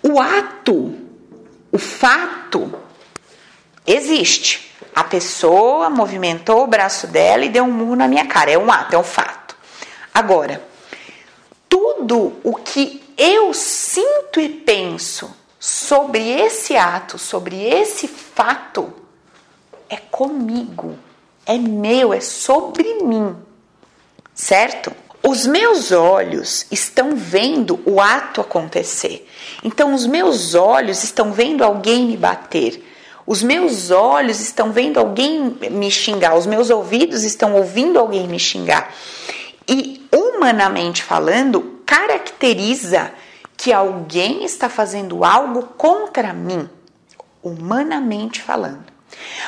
[0.03, 0.95] O ato,
[1.71, 2.75] o fato,
[3.87, 4.73] existe.
[4.95, 8.51] A pessoa movimentou o braço dela e deu um murro na minha cara.
[8.51, 9.57] É um ato, é um fato.
[10.13, 10.63] Agora,
[11.69, 18.93] tudo o que eu sinto e penso sobre esse ato, sobre esse fato,
[19.89, 20.99] é comigo,
[21.47, 23.37] é meu, é sobre mim,
[24.35, 24.93] certo?
[25.23, 29.29] Os meus olhos estão vendo o ato acontecer.
[29.63, 32.92] Então, os meus olhos estão vendo alguém me bater.
[33.27, 36.37] Os meus olhos estão vendo alguém me xingar.
[36.37, 38.93] Os meus ouvidos estão ouvindo alguém me xingar.
[39.69, 43.13] E, humanamente falando, caracteriza
[43.57, 46.69] que alguém está fazendo algo contra mim,
[47.43, 48.93] humanamente falando.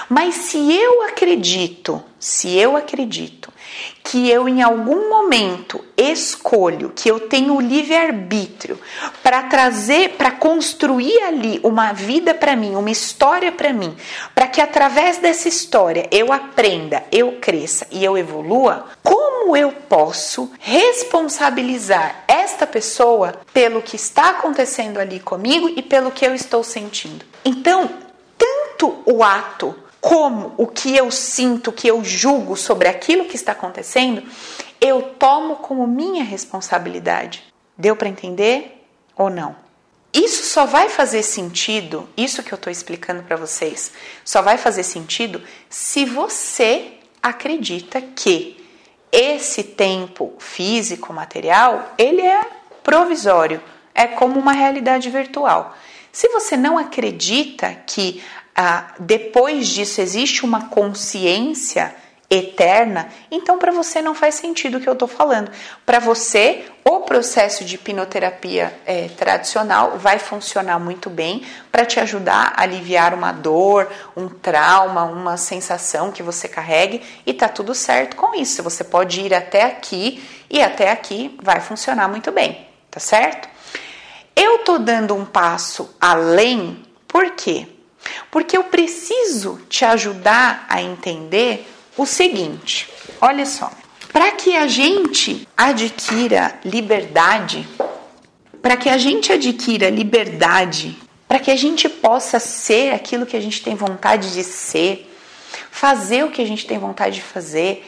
[0.08, 3.52] Mas se eu acredito, se eu acredito
[4.02, 8.78] que eu em algum momento escolho, que eu tenho livre-arbítrio
[9.22, 13.96] para trazer, para construir ali uma vida para mim, uma história para mim,
[14.34, 20.50] para que através dessa história eu aprenda, eu cresça e eu evolua, como eu posso
[20.58, 27.24] responsabilizar esta pessoa pelo que está acontecendo ali comigo e pelo que eu estou sentindo?
[27.44, 27.90] Então,
[28.36, 33.52] tanto o ato como o que eu sinto, que eu julgo sobre aquilo que está
[33.52, 34.22] acontecendo,
[34.78, 37.42] eu tomo como minha responsabilidade.
[37.74, 38.84] Deu para entender
[39.16, 39.56] ou não?
[40.12, 44.82] Isso só vai fazer sentido, isso que eu estou explicando para vocês, só vai fazer
[44.82, 48.62] sentido se você acredita que
[49.10, 52.42] esse tempo físico, material, ele é
[52.82, 53.58] provisório,
[53.94, 55.74] é como uma realidade virtual.
[56.12, 58.22] Se você não acredita que
[58.54, 61.94] ah, depois disso existe uma consciência
[62.30, 65.50] eterna, então para você não faz sentido o que eu estou falando.
[65.84, 72.52] Para você, o processo de hipnoterapia é, tradicional vai funcionar muito bem para te ajudar
[72.56, 78.16] a aliviar uma dor, um trauma, uma sensação que você carregue e tá tudo certo
[78.16, 78.62] com isso.
[78.62, 83.48] Você pode ir até aqui e até aqui vai funcionar muito bem, tá certo?
[84.34, 87.68] Eu tô dando um passo além, por quê?
[88.30, 92.88] Porque eu preciso te ajudar a entender o seguinte:
[93.20, 93.70] olha só,
[94.12, 97.66] para que a gente adquira liberdade,
[98.62, 103.40] para que a gente adquira liberdade, para que a gente possa ser aquilo que a
[103.40, 105.10] gente tem vontade de ser,
[105.70, 107.84] fazer o que a gente tem vontade de fazer,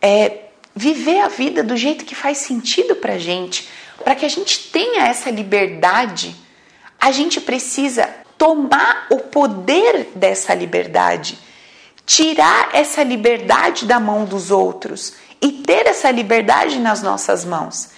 [0.00, 3.68] é, viver a vida do jeito que faz sentido para gente,
[4.02, 6.34] para que a gente tenha essa liberdade,
[7.00, 8.03] a gente precisa
[8.44, 11.38] tomar o poder dessa liberdade,
[12.04, 17.88] tirar essa liberdade da mão dos outros e ter essa liberdade nas nossas mãos.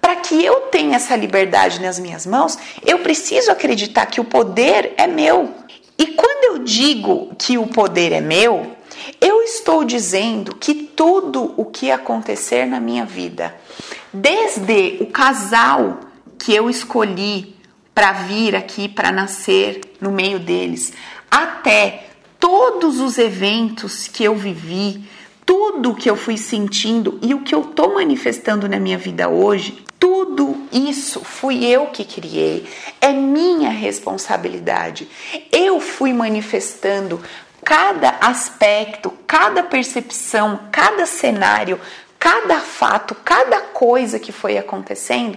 [0.00, 2.56] para que eu tenha essa liberdade nas minhas mãos,
[2.86, 5.52] eu preciso acreditar que o poder é meu.
[5.98, 8.76] E quando eu digo que o poder é meu,
[9.20, 13.52] eu estou dizendo que tudo o que acontecer na minha vida,
[14.12, 15.98] desde o casal
[16.38, 17.57] que eu escolhi
[17.98, 20.92] para vir aqui, para nascer no meio deles,
[21.28, 22.04] até
[22.38, 25.02] todos os eventos que eu vivi,
[25.44, 29.84] tudo que eu fui sentindo e o que eu estou manifestando na minha vida hoje,
[29.98, 32.68] tudo isso fui eu que criei,
[33.00, 35.08] é minha responsabilidade.
[35.50, 37.20] Eu fui manifestando
[37.64, 41.80] cada aspecto, cada percepção, cada cenário,
[42.16, 45.36] cada fato, cada coisa que foi acontecendo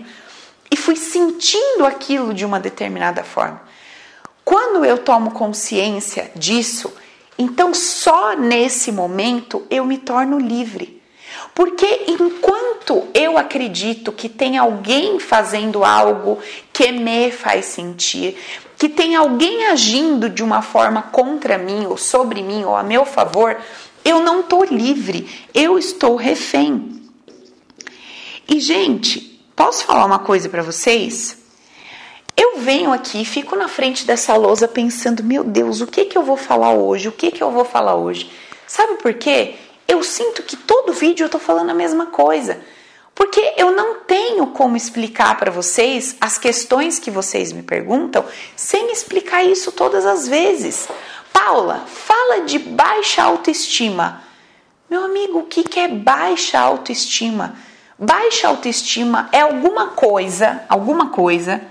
[0.71, 3.61] e fui sentindo aquilo de uma determinada forma.
[4.45, 6.91] Quando eu tomo consciência disso,
[7.37, 11.01] então só nesse momento eu me torno livre.
[11.53, 16.39] Porque enquanto eu acredito que tem alguém fazendo algo
[16.71, 18.37] que me faz sentir,
[18.77, 23.05] que tem alguém agindo de uma forma contra mim ou sobre mim ou a meu
[23.05, 23.57] favor,
[24.03, 27.01] eu não estou livre, eu estou refém.
[28.47, 31.37] E gente, posso falar uma coisa para vocês?
[32.35, 36.23] Eu venho aqui, fico na frente dessa lousa pensando, meu Deus, o que que eu
[36.23, 37.07] vou falar hoje?
[37.07, 38.31] O que que eu vou falar hoje?
[38.65, 39.55] Sabe por quê?
[39.87, 42.59] Eu sinto que todo vídeo eu tô falando a mesma coisa.
[43.13, 48.91] Porque eu não tenho como explicar para vocês as questões que vocês me perguntam sem
[48.91, 50.87] explicar isso todas as vezes.
[51.33, 54.23] Paula, fala de baixa autoestima.
[54.89, 57.55] Meu amigo, o que, que é baixa autoestima?
[58.03, 61.61] Baixa autoestima é alguma coisa, alguma coisa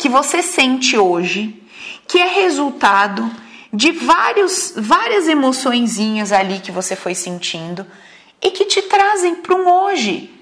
[0.00, 1.62] que você sente hoje,
[2.08, 3.30] que é resultado
[3.72, 7.86] de vários, várias emoçõezinhas ali que você foi sentindo
[8.42, 10.34] e que te trazem para um hoje.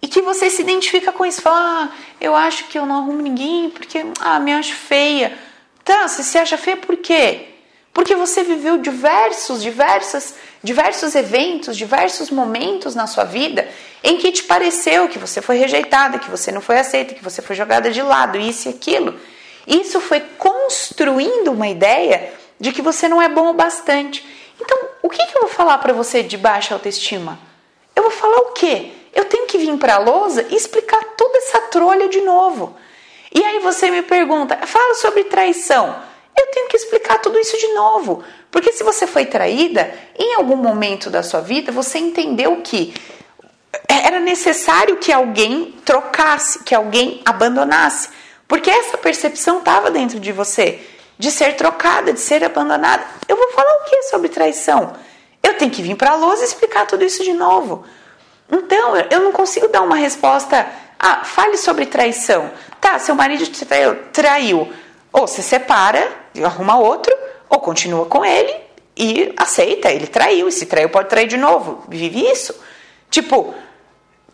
[0.00, 3.20] E que você se identifica com isso, fala, ah, eu acho que eu não arrumo
[3.20, 5.36] ninguém porque ah, me acho feia.
[5.84, 7.48] Tá, você se acha feia por quê?
[7.92, 13.68] Porque você viveu diversos, diversas, diversos eventos, diversos momentos na sua vida
[14.06, 17.42] em que te pareceu que você foi rejeitada, que você não foi aceita, que você
[17.42, 19.18] foi jogada de lado, isso e aquilo.
[19.66, 24.24] Isso foi construindo uma ideia de que você não é bom o bastante.
[24.60, 27.36] Então, o que, que eu vou falar para você de baixa autoestima?
[27.96, 28.92] Eu vou falar o quê?
[29.12, 32.76] Eu tenho que vir para a lousa e explicar toda essa trolha de novo.
[33.34, 35.96] E aí você me pergunta, fala sobre traição
[36.36, 38.22] eu tenho que explicar tudo isso de novo.
[38.50, 42.94] Porque se você foi traída, em algum momento da sua vida, você entendeu que
[43.88, 48.08] era necessário que alguém trocasse, que alguém abandonasse.
[48.48, 50.80] Porque essa percepção estava dentro de você,
[51.18, 53.04] de ser trocada, de ser abandonada.
[53.28, 54.94] Eu vou falar o que sobre traição?
[55.42, 57.84] Eu tenho que vir para a luz e explicar tudo isso de novo.
[58.50, 60.66] Então, eu não consigo dar uma resposta.
[60.98, 62.50] Ah, fale sobre traição.
[62.80, 63.96] Tá, seu marido te traiu.
[64.12, 64.72] traiu.
[65.12, 66.08] Ou se separa,
[66.44, 67.14] arruma outro,
[67.48, 68.54] ou continua com ele
[68.96, 71.84] e aceita, ele traiu, e se traiu pode trair de novo.
[71.88, 72.54] Vive isso.
[73.10, 73.54] Tipo,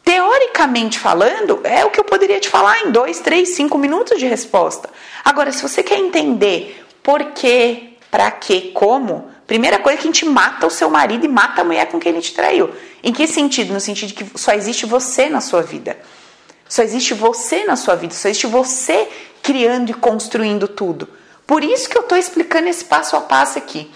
[0.04, 4.26] teoricamente falando, é o que eu poderia te falar em dois, três, cinco minutos de
[4.26, 4.90] resposta.
[5.24, 10.12] Agora, se você quer entender por quê, para quê, como, primeira coisa é que a
[10.12, 12.70] gente mata o seu marido e mata a mulher com quem ele te traiu.
[13.02, 13.72] Em que sentido?
[13.72, 15.98] No sentido de que só existe você na sua vida.
[16.68, 19.08] Só existe você na sua vida, só existe você
[19.42, 21.08] criando e construindo tudo.
[21.46, 23.90] Por isso que eu estou explicando esse passo a passo aqui.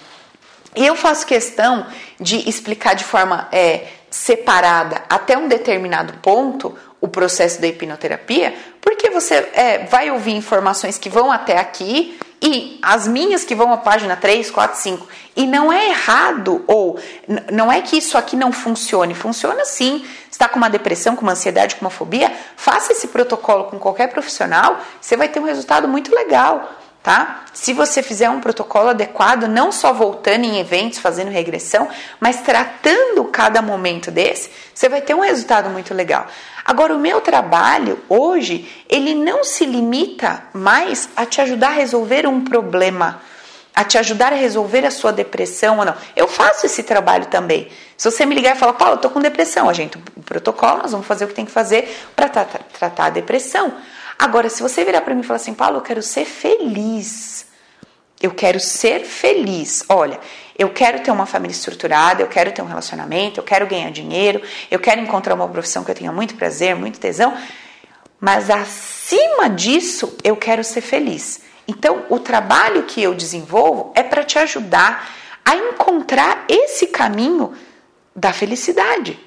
[0.75, 1.87] E eu faço questão
[2.21, 3.87] de explicar de forma é,
[4.17, 10.97] separada até um determinado ponto o processo da hipnoterapia, porque você é, vai ouvir informações
[10.97, 15.07] que vão até aqui e as minhas que vão à página 3, 4, 5.
[15.37, 16.99] E não é errado, ou
[17.53, 20.05] não é que isso aqui não funcione, funciona sim.
[20.31, 24.09] Está com uma depressão, com uma ansiedade, com uma fobia, faça esse protocolo com qualquer
[24.09, 26.71] profissional, você vai ter um resultado muito legal
[27.07, 27.45] tá?
[27.53, 31.89] Se você fizer um protocolo adequado, não só voltando em eventos, fazendo regressão,
[32.19, 36.27] mas tratando cada momento desse, você vai ter um resultado muito legal.
[36.65, 42.27] Agora, o meu trabalho hoje, ele não se limita mais a te ajudar a resolver
[42.27, 43.23] um problema,
[43.73, 45.95] a te ajudar a resolver a sua depressão ou não.
[46.17, 47.69] Eu faço esse trabalho também.
[47.97, 50.79] Se você me ligar e falar, Paulo, eu tô com depressão, a gente, o protocolo,
[50.79, 53.73] nós vamos fazer o que tem que fazer para tratar a depressão.
[54.19, 57.47] Agora, se você virar para mim e falar assim, Paulo, eu quero ser feliz.
[58.21, 59.85] Eu quero ser feliz.
[59.89, 60.19] Olha,
[60.59, 64.41] eu quero ter uma família estruturada, eu quero ter um relacionamento, eu quero ganhar dinheiro,
[64.71, 67.37] eu quero encontrar uma profissão que eu tenha muito prazer, muito tesão,
[68.19, 71.43] mas acima disso, eu quero ser feliz.
[71.69, 75.11] Então, o trabalho que eu desenvolvo é para te ajudar
[75.45, 77.53] a encontrar esse caminho
[78.15, 79.19] da felicidade,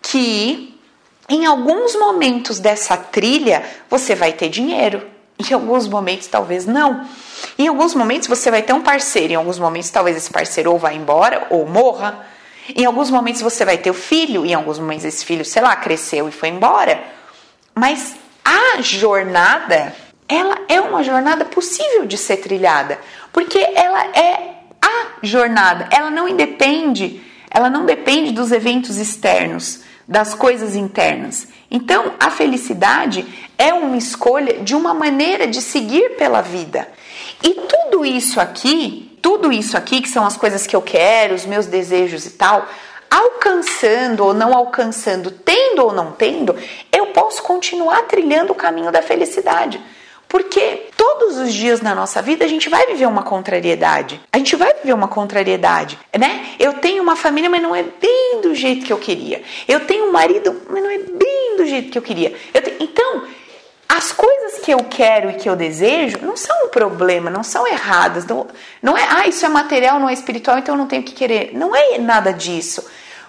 [0.00, 0.71] que
[1.28, 5.02] Em alguns momentos dessa trilha, você vai ter dinheiro.
[5.38, 7.06] Em alguns momentos, talvez não.
[7.58, 9.32] Em alguns momentos, você vai ter um parceiro.
[9.32, 12.26] Em alguns momentos, talvez esse parceiro ou vá embora ou morra.
[12.74, 14.44] Em alguns momentos, você vai ter o filho.
[14.44, 17.02] Em alguns momentos, esse filho, sei lá, cresceu e foi embora.
[17.74, 18.14] Mas
[18.44, 19.94] a jornada,
[20.28, 22.98] ela é uma jornada possível de ser trilhada.
[23.32, 25.88] Porque ela é a jornada.
[25.90, 31.48] Ela não independe, ela não depende dos eventos externos das coisas internas.
[31.70, 33.26] Então, a felicidade
[33.56, 36.88] é uma escolha de uma maneira de seguir pela vida.
[37.42, 41.46] E tudo isso aqui, tudo isso aqui que são as coisas que eu quero, os
[41.46, 42.68] meus desejos e tal,
[43.10, 46.56] alcançando ou não alcançando, tendo ou não tendo,
[46.90, 49.80] eu posso continuar trilhando o caminho da felicidade.
[50.32, 54.18] Porque todos os dias na nossa vida a gente vai viver uma contrariedade.
[54.32, 56.54] A gente vai viver uma contrariedade, né?
[56.58, 59.42] Eu tenho uma família, mas não é bem do jeito que eu queria.
[59.68, 62.34] Eu tenho um marido, mas não é bem do jeito que eu queria.
[62.54, 62.76] Eu te...
[62.80, 63.24] Então,
[63.86, 67.66] as coisas que eu quero e que eu desejo não são um problema, não são
[67.66, 68.24] erradas.
[68.24, 68.46] Não,
[68.80, 71.50] não é, ah, isso é material, não é espiritual, então eu não tenho que querer.
[71.52, 72.82] Não é nada disso.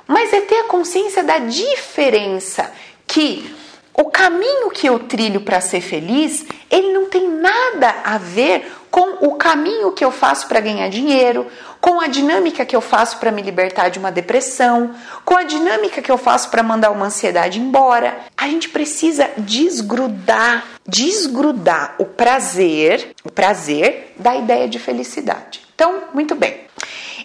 [0.08, 2.72] Mas é ter a consciência da diferença
[3.06, 3.54] que
[3.96, 9.28] o caminho que eu trilho para ser feliz, ele não tem nada a ver com
[9.28, 11.48] o caminho que eu faço para ganhar dinheiro,
[11.80, 16.02] com a dinâmica que eu faço para me libertar de uma depressão, com a dinâmica
[16.02, 18.18] que eu faço para mandar uma ansiedade embora.
[18.38, 25.62] A gente precisa desgrudar, desgrudar o prazer, o prazer da ideia de felicidade.
[25.76, 26.64] Então, muito bem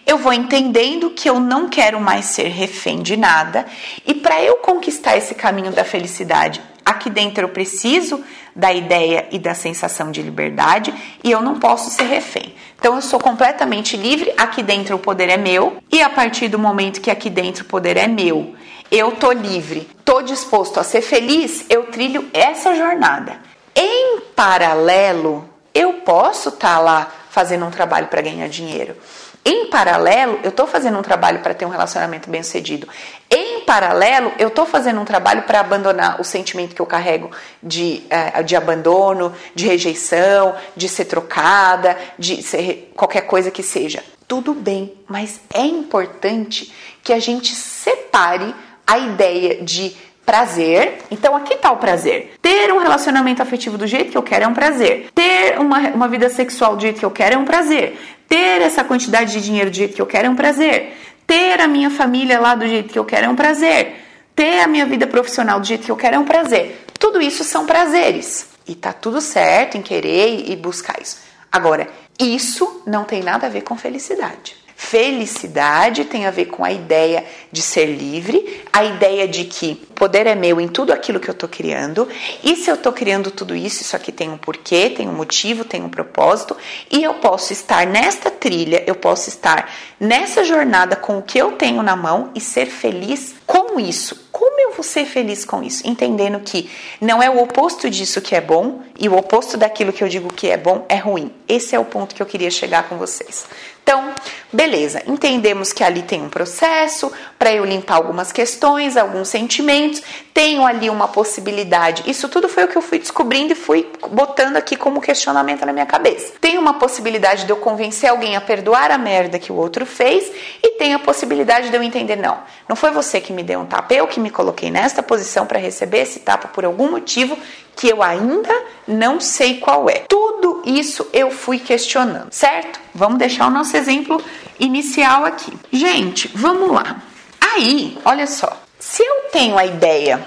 [0.09, 3.67] eu vou entendendo que eu não quero mais ser refém de nada
[4.07, 8.25] e para eu conquistar esse caminho da felicidade, aqui dentro eu preciso
[8.57, 12.55] da ideia e da sensação de liberdade e eu não posso ser refém.
[12.79, 16.59] Então eu sou completamente livre, aqui dentro o poder é meu e a partir do
[16.59, 18.55] momento que aqui dentro o poder é meu,
[18.91, 23.37] eu tô livre, tô disposto a ser feliz, eu trilho essa jornada.
[23.77, 28.97] Em paralelo, eu posso estar tá lá fazendo um trabalho para ganhar dinheiro.
[29.45, 32.89] Em paralelo, eu estou fazendo um trabalho para ter um relacionamento bem sucedido.
[33.31, 37.31] Em paralelo, eu estou fazendo um trabalho para abandonar o sentimento que eu carrego
[37.63, 44.03] de, uh, de abandono, de rejeição, de ser trocada, de ser qualquer coisa que seja.
[44.27, 46.73] Tudo bem, mas é importante
[47.03, 48.55] que a gente separe
[48.87, 49.97] a ideia de
[50.29, 50.99] prazer.
[51.11, 52.35] Então, aqui está o prazer.
[52.43, 55.09] Ter um relacionamento afetivo do jeito que eu quero é um prazer.
[55.15, 57.99] Ter uma, uma vida sexual do jeito que eu quero é um prazer.
[58.29, 60.97] Ter essa quantidade de dinheiro do jeito que eu quero é um prazer.
[61.27, 64.05] Ter a minha família lá do jeito que eu quero é um prazer.
[64.37, 66.85] Ter a minha vida profissional do jeito que eu quero é um prazer.
[66.99, 68.49] Tudo isso são prazeres.
[68.67, 71.19] E tá tudo certo em querer e buscar isso.
[71.51, 71.89] Agora,
[72.21, 74.57] isso não tem nada a ver com felicidade.
[74.81, 80.25] Felicidade tem a ver com a ideia de ser livre, a ideia de que poder
[80.25, 82.09] é meu em tudo aquilo que eu estou criando,
[82.45, 85.65] e se eu estou criando tudo isso, isso aqui tem um porquê, tem um motivo,
[85.65, 86.57] tem um propósito,
[86.93, 89.69] e eu posso estar nesta trilha, eu posso estar
[89.99, 94.29] nessa jornada com o que eu tenho na mão e ser feliz com isso.
[94.31, 95.85] Como eu vou ser feliz com isso?
[95.87, 96.71] Entendendo que
[97.01, 100.33] não é o oposto disso que é bom e o oposto daquilo que eu digo
[100.33, 101.33] que é bom é ruim.
[101.49, 103.47] Esse é o ponto que eu queria chegar com vocês.
[103.89, 104.13] Então,
[104.53, 110.03] beleza, entendemos que ali tem um processo para eu limpar algumas questões, alguns sentimentos,
[110.35, 112.03] tenho ali uma possibilidade.
[112.07, 115.73] Isso tudo foi o que eu fui descobrindo e fui botando aqui como questionamento na
[115.73, 116.35] minha cabeça.
[116.39, 120.31] Tem uma possibilidade de eu convencer alguém a perdoar a merda que o outro fez
[120.63, 123.67] e tem a possibilidade de eu entender não, não foi você que me deu um
[123.67, 127.39] tapa, eu que me coloquei nesta posição para receber esse tapa por algum motivo
[127.75, 128.55] que eu ainda
[128.87, 130.05] não sei qual é.
[130.09, 132.81] Tudo isso eu fui questionando, certo?
[132.95, 134.23] Vamos deixar o nosso exemplo
[134.59, 135.53] inicial aqui.
[135.73, 137.01] Gente, vamos lá.
[137.41, 138.55] Aí, olha só.
[138.79, 140.25] Se eu tenho a ideia,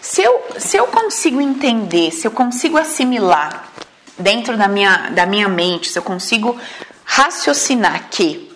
[0.00, 3.70] se eu, se eu consigo entender, se eu consigo assimilar
[4.18, 6.58] dentro da minha, da minha mente, se eu consigo
[7.04, 8.50] raciocinar que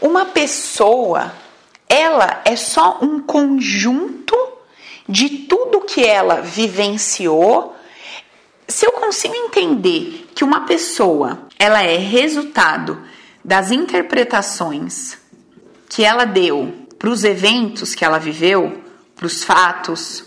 [0.00, 1.32] uma pessoa,
[1.88, 4.36] ela é só um conjunto
[5.08, 7.74] de tudo que ela vivenciou.
[8.66, 13.02] Se eu consigo entender que uma pessoa ela é resultado
[13.42, 15.16] das interpretações
[15.88, 18.82] que ela deu para os eventos que ela viveu,
[19.16, 20.24] para os fatos,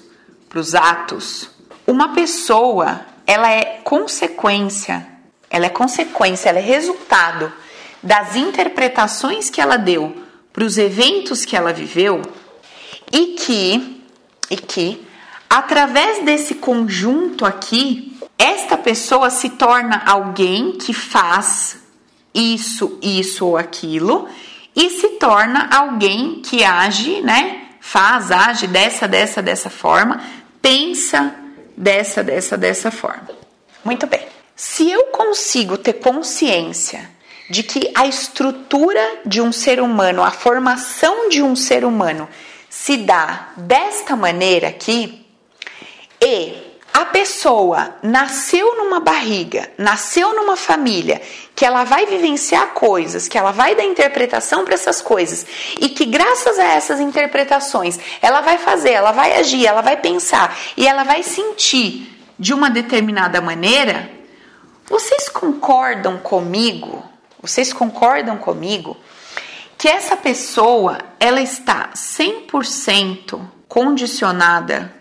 [0.49, 1.51] para os atos,
[1.85, 5.07] uma pessoa ela é consequência,
[5.49, 7.53] ela é consequência, ela é resultado
[8.01, 10.15] das interpretações que ela deu
[10.53, 12.21] para os eventos que ela viveu
[13.11, 14.01] e que
[14.49, 15.05] e que
[15.49, 21.79] através desse conjunto aqui esta pessoa se torna alguém que faz
[22.33, 24.27] isso, isso ou aquilo
[24.75, 27.67] e se torna alguém que age, né?
[27.79, 30.21] Faz, age dessa, dessa, dessa forma,
[30.61, 31.35] pensa
[31.75, 33.29] dessa, dessa, dessa forma.
[33.83, 34.25] Muito bem.
[34.55, 37.09] Se eu consigo ter consciência
[37.51, 42.27] de que a estrutura de um ser humano, a formação de um ser humano
[42.69, 45.25] se dá desta maneira aqui,
[46.21, 46.55] e
[46.93, 51.21] a pessoa nasceu numa barriga, nasceu numa família,
[51.53, 55.45] que ela vai vivenciar coisas, que ela vai dar interpretação para essas coisas
[55.79, 60.57] e que graças a essas interpretações ela vai fazer, ela vai agir, ela vai pensar
[60.77, 64.09] e ela vai sentir de uma determinada maneira.
[64.85, 67.10] Vocês concordam comigo?
[67.41, 68.95] Vocês concordam comigo
[69.77, 74.93] que essa pessoa ela está 100% condicionada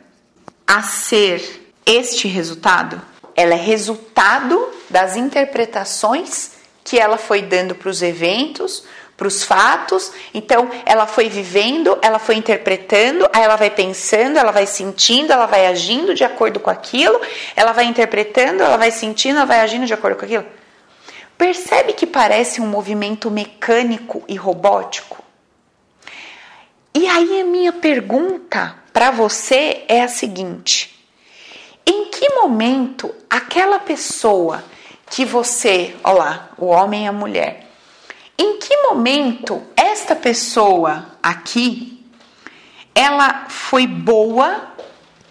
[0.66, 3.00] a ser este resultado?
[3.36, 8.84] Ela é resultado das interpretações que ela foi dando para os eventos,
[9.18, 10.10] para os fatos.
[10.32, 15.44] Então, ela foi vivendo, ela foi interpretando, aí ela vai pensando, ela vai sentindo, ela
[15.44, 17.20] vai agindo de acordo com aquilo,
[17.54, 20.59] ela vai interpretando, ela vai sentindo, ela vai agindo de acordo com aquilo.
[21.40, 25.24] Percebe que parece um movimento mecânico e robótico?
[26.92, 31.02] E aí a minha pergunta para você é a seguinte:
[31.86, 34.62] em que momento aquela pessoa
[35.08, 37.66] que você, olha lá, o homem e a mulher,
[38.36, 42.04] em que momento esta pessoa aqui
[42.94, 44.74] ela foi boa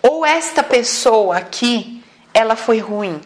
[0.01, 2.03] ou esta pessoa aqui
[2.33, 3.21] ela foi ruim?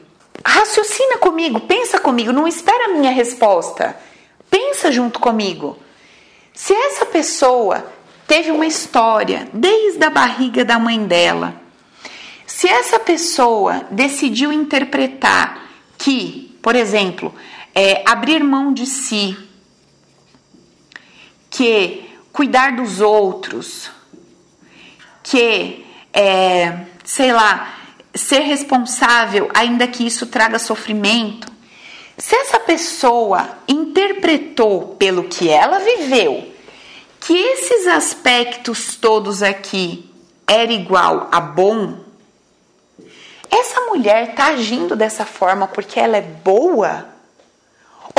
[0.46, 3.98] Raciocina comigo, pensa comigo, não espera a minha resposta.
[4.50, 5.78] Pensa junto comigo.
[6.54, 7.86] Se essa pessoa
[8.28, 11.56] teve uma história desde a barriga da mãe dela,
[12.46, 15.68] se essa pessoa decidiu interpretar
[15.98, 17.34] que, por exemplo,
[17.74, 19.38] é, abrir mão de si,
[21.50, 23.90] que cuidar dos outros,
[25.24, 27.83] que, é, sei lá,
[28.14, 31.52] ser responsável, ainda que isso traga sofrimento.
[32.18, 36.52] Se essa pessoa interpretou pelo que ela viveu
[37.20, 40.12] que esses aspectos todos aqui
[40.46, 41.98] era igual a bom,
[43.50, 47.08] essa mulher está agindo dessa forma porque ela é boa?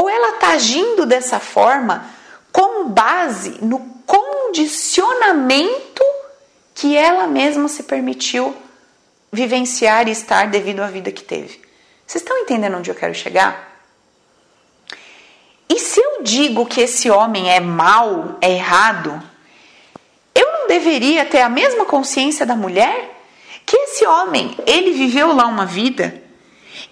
[0.00, 2.06] Ou ela está agindo dessa forma
[2.50, 6.02] com base no condicionamento
[6.74, 8.56] que ela mesma se permitiu
[9.34, 11.60] vivenciar e estar devido à vida que teve?
[12.06, 13.72] Vocês estão entendendo onde eu quero chegar?
[15.68, 19.22] E se eu digo que esse homem é mau, é errado,
[20.34, 23.14] eu não deveria ter a mesma consciência da mulher?
[23.66, 26.22] que esse homem, ele viveu lá uma vida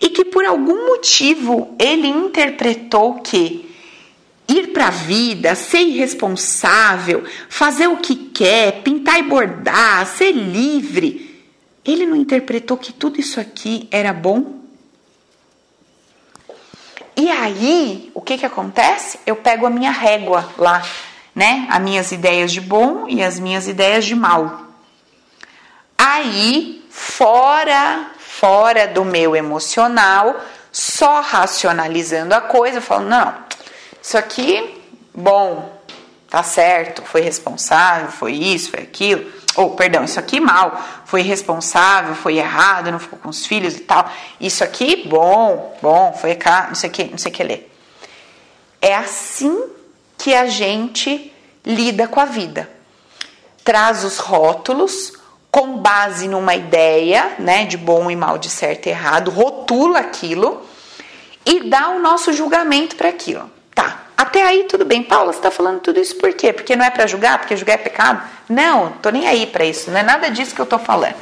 [0.01, 3.71] e que por algum motivo ele interpretou que
[4.49, 11.32] ir para a vida, ser irresponsável, fazer o que quer, pintar e bordar, ser livre,
[11.85, 14.61] ele não interpretou que tudo isso aqui era bom?
[17.17, 19.19] E aí, o que que acontece?
[19.27, 20.83] Eu pego a minha régua lá,
[21.35, 21.67] né?
[21.71, 24.63] As minhas ideias de bom e as minhas ideias de mal.
[25.99, 30.41] Aí, fora, fora do meu emocional,
[30.73, 33.35] só racionalizando a coisa, eu falo, não,
[34.03, 34.83] isso aqui,
[35.15, 35.81] bom,
[36.29, 39.31] tá certo, foi responsável, foi isso, foi aquilo.
[39.55, 40.83] Ou, oh, perdão, isso aqui mal,
[41.13, 44.11] foi responsável, foi errado, não ficou com os filhos e tal.
[44.41, 47.71] Isso aqui, bom, bom, foi cá, não sei o que, não sei o que ler.
[48.81, 49.63] É assim
[50.17, 51.31] que a gente
[51.67, 52.67] lida com a vida.
[53.63, 55.13] Traz os rótulos,
[55.51, 60.63] com base numa ideia, né, de bom e mal, de certo e errado, rotula aquilo
[61.45, 63.52] e dá o nosso julgamento para aquilo.
[64.23, 65.03] Até aí tudo bem.
[65.03, 66.53] Paula, você está falando tudo isso por quê?
[66.53, 67.41] Porque não é para julgar?
[67.41, 68.23] Porque julgar é pecado?
[68.49, 71.17] Não, tô nem aí para isso, não é nada disso que eu tô falando.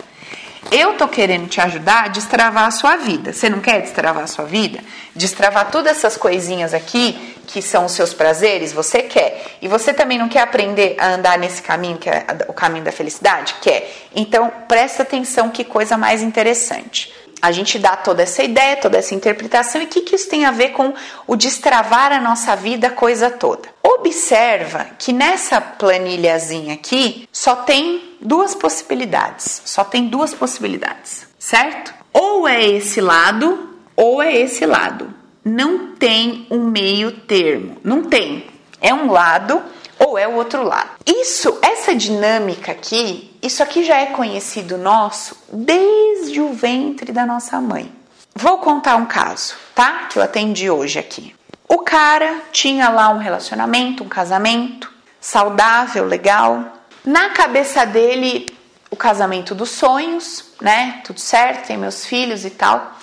[0.71, 3.33] Eu tô querendo te ajudar a destravar a sua vida.
[3.33, 4.81] Você não quer destravar a sua vida?
[5.17, 8.71] Destravar todas essas coisinhas aqui que são os seus prazeres?
[8.71, 9.57] Você quer.
[9.63, 12.93] E você também não quer aprender a andar nesse caminho que é o caminho da
[12.93, 13.55] felicidade?
[13.63, 13.91] Quer.
[14.15, 17.11] Então, presta atenção que coisa mais interessante.
[17.41, 20.45] A gente dá toda essa ideia, toda essa interpretação, e o que, que isso tem
[20.45, 20.93] a ver com
[21.27, 23.69] o destravar a nossa vida, coisa toda?
[23.83, 29.63] Observa que nessa planilhazinha aqui só tem duas possibilidades.
[29.65, 31.95] Só tem duas possibilidades, certo?
[32.13, 35.13] Ou é esse lado, ou é esse lado.
[35.45, 37.77] Não tem um meio termo.
[37.83, 38.47] Não tem.
[38.81, 39.63] É um lado
[39.99, 40.91] ou é o outro lado.
[41.07, 47.61] Isso, essa dinâmica aqui, isso aqui já é conhecido nosso desde o ventre da nossa
[47.61, 47.91] mãe.
[48.35, 50.09] Vou contar um caso, tá?
[50.11, 51.35] Que eu atendi hoje aqui.
[51.69, 56.65] O cara tinha lá um relacionamento, um casamento saudável, legal.
[57.05, 58.47] Na cabeça dele,
[58.91, 61.01] o casamento dos sonhos, né?
[61.05, 62.97] Tudo certo, tem meus filhos e tal.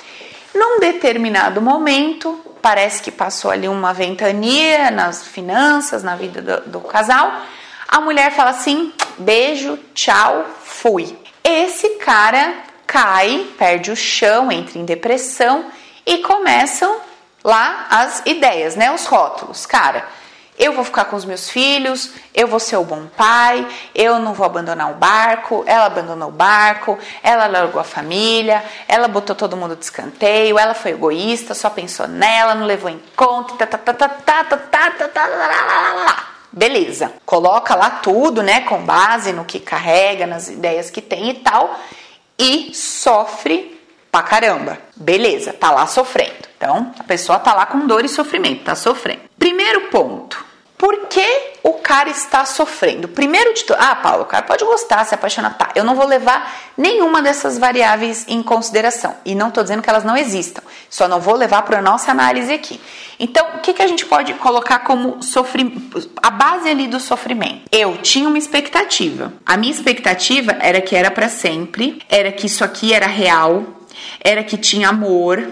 [0.54, 6.82] Num determinado momento, parece que passou ali uma ventania nas finanças, na vida do, do
[6.82, 7.32] casal.
[7.88, 11.18] A mulher fala assim: beijo, tchau, fui.
[11.44, 12.54] Esse cara
[12.86, 15.66] cai, perde o chão, entra em depressão
[16.06, 17.00] e começam
[17.44, 18.92] lá as ideias, né?
[18.92, 19.66] Os rótulos.
[19.66, 20.06] Cara,
[20.58, 24.34] eu vou ficar com os meus filhos, eu vou ser o bom pai, eu não
[24.34, 29.56] vou abandonar o barco, ela abandonou o barco, ela largou a família, ela botou todo
[29.56, 33.94] mundo de escanteio, ela foi egoísta, só pensou nela, não levou em conta, tá, tá,
[33.94, 39.46] tá, tá, tá, tá, tá, tá, tá, Beleza, coloca lá tudo, né, com base no
[39.46, 41.80] que carrega, nas ideias que tem e tal,
[42.36, 43.80] e sofre
[44.12, 44.80] pra caramba.
[44.96, 46.48] Beleza, tá lá sofrendo.
[46.58, 49.22] Então, a pessoa tá lá com dor e sofrimento, tá sofrendo.
[49.38, 50.44] Primeiro ponto,
[50.78, 51.26] por que
[51.64, 53.08] o cara está sofrendo?
[53.08, 55.72] Primeiro de tudo, ah, Paulo, o cara pode gostar, se apaixonar, tá.
[55.74, 59.16] Eu não vou levar nenhuma dessas variáveis em consideração.
[59.26, 62.12] E não estou dizendo que elas não existam, só não vou levar para a nossa
[62.12, 62.80] análise aqui.
[63.20, 66.12] Então, o que, que a gente pode colocar como sofrimento?
[66.22, 67.64] A base ali do sofrimento.
[67.72, 69.34] Eu tinha uma expectativa.
[69.44, 73.66] A minha expectativa era que era para sempre, era que isso aqui era real,
[74.20, 75.44] era que tinha amor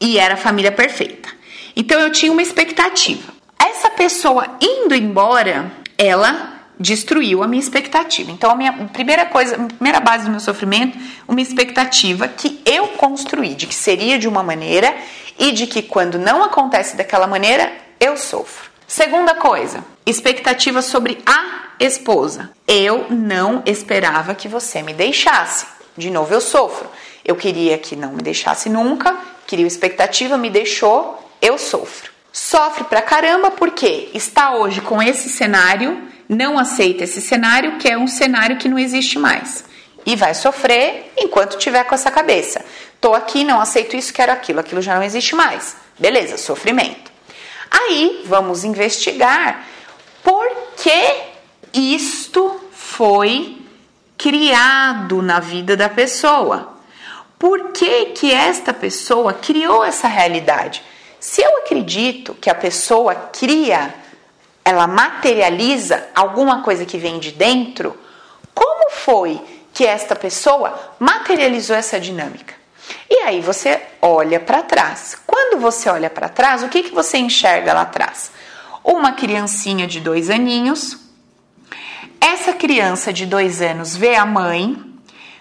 [0.00, 1.28] e era família perfeita.
[1.76, 3.41] Então, eu tinha uma expectativa.
[3.64, 8.32] Essa pessoa indo embora, ela destruiu a minha expectativa.
[8.32, 10.98] Então, a minha primeira coisa, a primeira base do meu sofrimento,
[11.28, 14.92] uma expectativa que eu construí de que seria de uma maneira
[15.38, 18.68] e de que quando não acontece daquela maneira, eu sofro.
[18.84, 22.50] Segunda coisa, expectativa sobre a esposa.
[22.66, 25.66] Eu não esperava que você me deixasse.
[25.96, 26.90] De novo, eu sofro.
[27.24, 33.02] Eu queria que não me deixasse nunca, queria expectativa, me deixou, eu sofro sofre pra
[33.02, 38.56] caramba porque está hoje com esse cenário, não aceita esse cenário, que é um cenário
[38.56, 39.64] que não existe mais.
[40.06, 42.64] E vai sofrer enquanto tiver com essa cabeça.
[43.00, 45.76] Tô aqui, não aceito isso, quero aquilo, aquilo já não existe mais.
[45.98, 47.12] Beleza, sofrimento.
[47.70, 49.64] Aí vamos investigar
[50.22, 51.32] por que
[51.72, 53.58] isto foi
[54.16, 56.76] criado na vida da pessoa.
[57.38, 60.82] Por que que esta pessoa criou essa realidade?
[61.22, 63.94] Se eu acredito que a pessoa cria,
[64.64, 67.96] ela materializa alguma coisa que vem de dentro,
[68.52, 69.40] como foi
[69.72, 72.54] que esta pessoa materializou essa dinâmica?
[73.08, 75.16] E aí você olha para trás.
[75.24, 78.32] Quando você olha para trás, o que, que você enxerga lá atrás?
[78.82, 80.98] Uma criancinha de dois aninhos.
[82.20, 84.76] Essa criança de dois anos vê a mãe,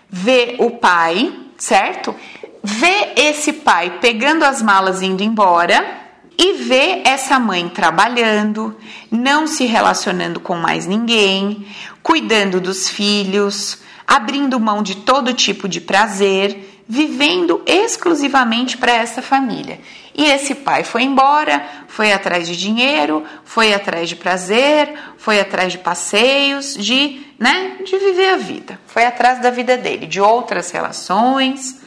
[0.08, 2.16] vê o pai, certo?
[2.64, 6.00] Vê esse pai pegando as malas e indo embora
[6.38, 8.76] e vê essa mãe trabalhando,
[9.12, 11.68] não se relacionando com mais ninguém,
[12.02, 19.80] cuidando dos filhos, abrindo mão de todo tipo de prazer, vivendo exclusivamente para essa família.
[20.14, 25.72] E esse pai foi embora, foi atrás de dinheiro, foi atrás de prazer, foi atrás
[25.72, 28.80] de passeios, de, né, de viver a vida.
[28.88, 31.81] Foi atrás da vida dele, de outras relações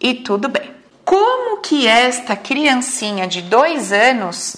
[0.00, 0.74] e tudo bem.
[1.04, 4.56] Como que esta criancinha de dois anos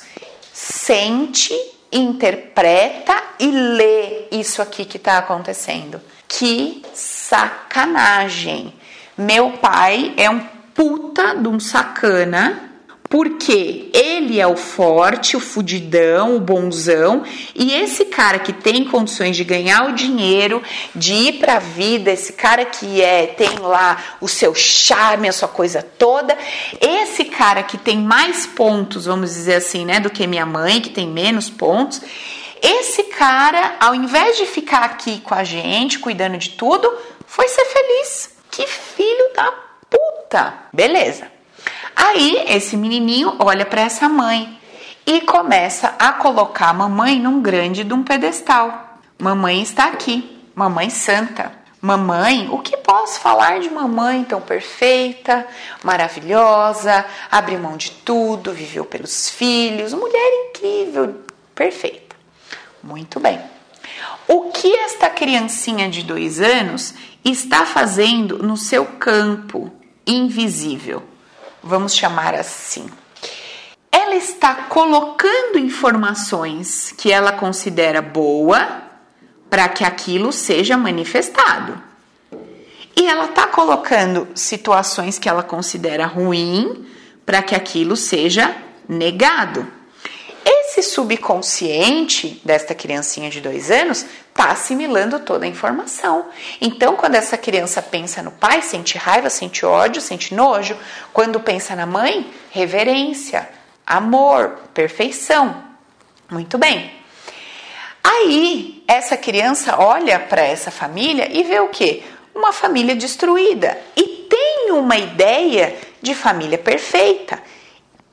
[0.53, 1.55] sente,
[1.93, 6.01] interpreta e lê isso aqui que está acontecendo?
[6.27, 8.75] Que sacanagem!
[9.17, 10.41] Meu pai é um
[10.75, 12.68] puta de um sacana
[13.09, 19.37] porque ele é o forte, o fudidão, o bonzão, e esse cara que tem condições
[19.37, 20.63] de ganhar o dinheiro,
[20.95, 25.33] de ir para a vida, esse cara que é tem lá o seu charme, a
[25.33, 26.37] sua coisa toda,
[26.81, 30.91] esse cara que tem mais pontos, vamos dizer assim, né, do que minha mãe, que
[30.91, 32.03] tem menos pontos,
[32.61, 36.93] esse cara, ao invés de ficar aqui com a gente, cuidando de tudo,
[37.27, 38.37] foi ser feliz.
[38.51, 39.53] Que filho da
[39.89, 40.55] puta.
[40.73, 41.38] Beleza.
[42.01, 44.57] Aí esse menininho olha para essa mãe
[45.05, 49.01] e começa a colocar a mamãe num grande de um pedestal.
[49.19, 51.51] Mamãe está aqui, mamãe santa.
[51.81, 55.45] Mamãe, o que posso falar de mamãe tão perfeita,
[55.83, 61.17] maravilhosa, abriu mão de tudo, viveu pelos filhos, mulher incrível,
[61.53, 62.15] perfeita.
[62.81, 63.41] Muito bem.
[64.29, 66.95] O que esta criancinha de dois anos
[67.25, 69.73] está fazendo no seu campo
[70.07, 71.03] invisível?
[71.69, 72.89] Vamos chamar assim.
[73.93, 78.83] Ela está colocando informações que ela considera boa
[79.51, 81.81] para que aquilo seja manifestado.
[82.97, 86.87] E ela está colocando situações que ela considera ruim
[87.25, 88.57] para que aquilo seja
[88.89, 89.67] negado.
[90.45, 94.07] Esse subconsciente desta criancinha de dois anos
[94.39, 96.29] está assimilando toda a informação.
[96.61, 100.77] Então, quando essa criança pensa no pai, sente raiva, sente ódio, sente nojo.
[101.13, 103.49] Quando pensa na mãe, reverência,
[103.85, 105.65] amor, perfeição.
[106.31, 106.93] Muito bem.
[108.05, 112.05] Aí, essa criança olha para essa família e vê o quê?
[112.33, 117.43] Uma família destruída e tem uma ideia de família perfeita.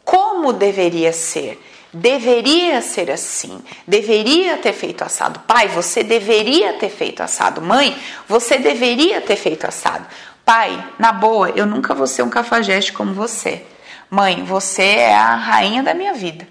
[0.03, 1.61] Como deveria ser?
[1.95, 5.39] Deveria ser assim, deveria ter feito assado.
[5.41, 7.61] Pai, você deveria ter feito assado.
[7.61, 10.05] Mãe, você deveria ter feito assado.
[10.43, 13.65] Pai, na boa, eu nunca vou ser um cafajeste como você.
[14.09, 16.47] Mãe, você é a rainha da minha vida.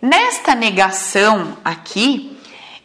[0.00, 2.38] Nesta negação aqui,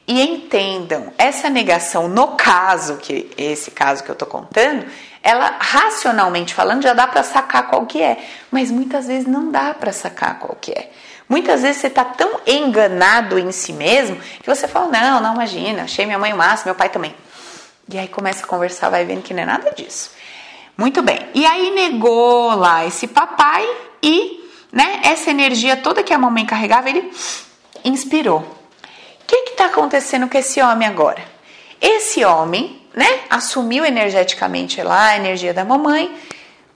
[0.07, 4.85] e entendam, essa negação, no caso, que esse caso que eu tô contando,
[5.23, 9.73] ela racionalmente falando já dá para sacar qual que é, mas muitas vezes não dá
[9.73, 10.91] para sacar qual que é.
[11.27, 15.83] Muitas vezes você está tão enganado em si mesmo que você fala: Não, não imagina,
[15.83, 17.15] achei minha mãe o máximo, meu pai também.
[17.89, 20.11] E aí começa a conversar, vai vendo que não é nada disso.
[20.77, 21.19] Muito bem.
[21.33, 23.65] E aí negou lá esse papai
[24.01, 27.11] e, né, essa energia toda que a mamãe carregava, ele
[27.83, 28.39] inspirou.
[28.39, 31.23] O que está acontecendo com esse homem agora?
[31.79, 36.15] Esse homem, né, assumiu energeticamente lá a energia da mamãe,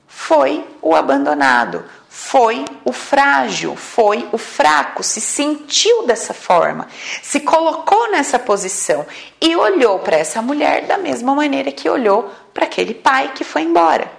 [0.08, 1.84] foi o abandonado
[2.22, 6.88] foi o frágil, foi o fraco, se sentiu dessa forma,
[7.24, 9.06] se colocou nessa posição
[9.42, 13.64] e olhou para essa mulher da mesma maneira que olhou para aquele pai que foi
[13.64, 14.12] embora,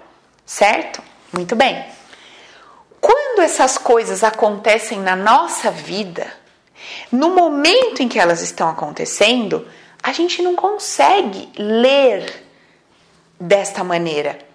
[0.47, 1.03] certo?
[1.31, 1.85] Muito bem.
[3.01, 6.27] Quando essas coisas acontecem na nossa vida,
[7.13, 9.69] no momento em que elas estão acontecendo,
[10.03, 12.45] a gente não consegue ler
[13.39, 14.50] desta maneira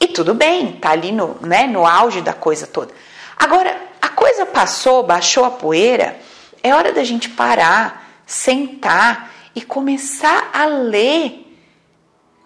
[0.00, 2.92] e tudo bem, tá ali no, né, no auge da coisa toda.
[3.36, 6.18] Agora, a coisa passou, baixou a poeira,
[6.62, 11.46] é hora da gente parar, sentar e começar a ler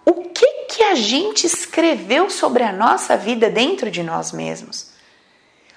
[0.05, 4.91] o que que a gente escreveu sobre a nossa vida dentro de nós mesmos.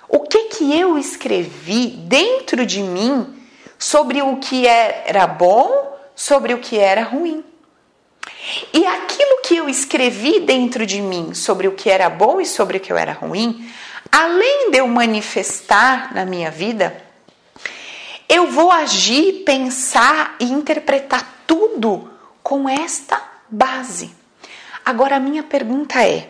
[0.09, 3.37] O que que eu escrevi dentro de mim
[3.79, 7.45] sobre o que era bom, sobre o que era ruim.
[8.72, 12.79] E aquilo que eu escrevi dentro de mim sobre o que era bom e sobre
[12.79, 13.70] o que eu era ruim,
[14.11, 17.03] além de eu manifestar na minha vida,
[18.29, 22.11] eu vou agir, pensar e interpretar tudo
[22.43, 24.14] com esta base.
[24.85, 26.29] Agora a minha pergunta é: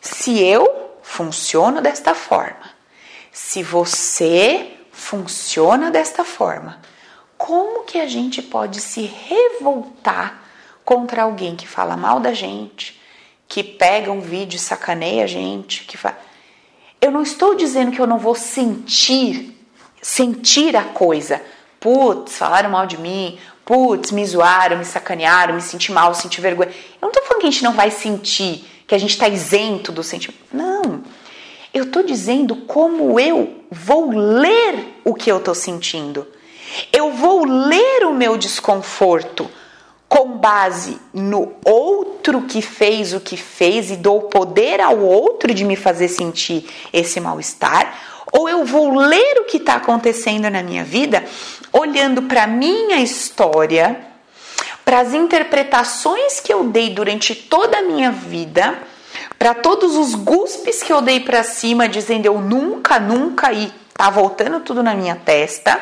[0.00, 2.70] se eu funciono desta forma,
[3.32, 6.80] se você funciona desta forma,
[7.36, 10.43] como que a gente pode se revoltar
[10.84, 13.00] contra alguém que fala mal da gente,
[13.48, 16.16] que pega um vídeo e sacaneia a gente, que fa...
[17.00, 19.54] Eu não estou dizendo que eu não vou sentir,
[20.00, 21.40] sentir a coisa.
[21.78, 26.70] Putz, falaram mal de mim, putz, me zoaram, me sacanearam, me senti mal, senti vergonha.
[26.70, 29.92] Eu não estou falando que a gente não vai sentir, que a gente está isento
[29.92, 30.40] do sentimento.
[30.52, 31.02] Não.
[31.72, 36.26] Eu estou dizendo como eu vou ler o que eu estou sentindo.
[36.92, 39.50] Eu vou ler o meu desconforto
[40.14, 45.64] com base no outro que fez o que fez e dou poder ao outro de
[45.64, 50.84] me fazer sentir esse mal-estar, ou eu vou ler o que está acontecendo na minha
[50.84, 51.24] vida
[51.72, 54.06] olhando para minha história,
[54.84, 58.78] para as interpretações que eu dei durante toda a minha vida,
[59.36, 64.10] para todos os guspes que eu dei para cima dizendo eu nunca, nunca e tá
[64.10, 65.80] voltando tudo na minha testa.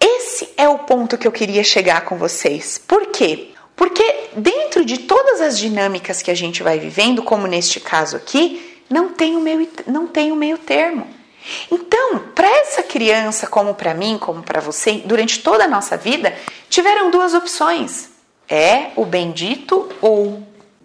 [0.00, 2.78] Esse é o ponto que eu queria chegar com vocês.
[2.78, 3.57] Por quê?
[3.78, 8.82] Porque dentro de todas as dinâmicas que a gente vai vivendo, como neste caso aqui,
[8.90, 11.06] não tem o meio, não tem o meio termo.
[11.70, 16.34] Então, para essa criança, como para mim, como para você, durante toda a nossa vida,
[16.68, 18.10] tiveram duas opções:
[18.48, 20.42] é o bendito ou.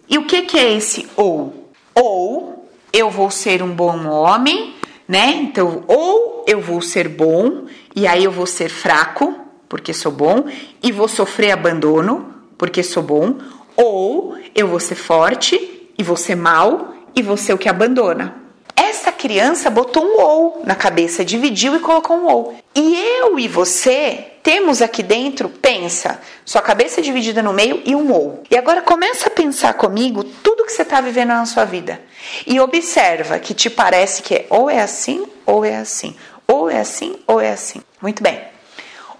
[0.08, 1.72] E o que, que é esse ou?
[1.94, 4.76] Ou eu vou ser um bom homem,
[5.08, 5.30] né?
[5.30, 7.64] Então, ou eu vou ser bom
[7.96, 9.34] e aí eu vou ser fraco,
[9.68, 10.44] porque sou bom,
[10.80, 13.38] e vou sofrer abandono, porque sou bom,
[13.76, 18.42] ou eu vou ser forte e ser mal e ser o que abandona.
[18.76, 22.56] Essa criança botou um ou na cabeça, dividiu e colocou um ou.
[22.74, 28.12] E eu e você temos aqui dentro, pensa, sua cabeça dividida no meio e um
[28.12, 28.42] ou.
[28.50, 32.00] E agora começa a pensar comigo tudo que você está vivendo na sua vida.
[32.46, 36.16] E observa que te parece que é ou é assim ou é assim.
[36.46, 37.80] Ou é assim ou é assim.
[38.02, 38.40] Muito bem.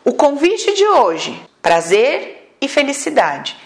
[0.05, 2.34] O convite de hoje, prazer
[2.65, 3.57] e felicidade.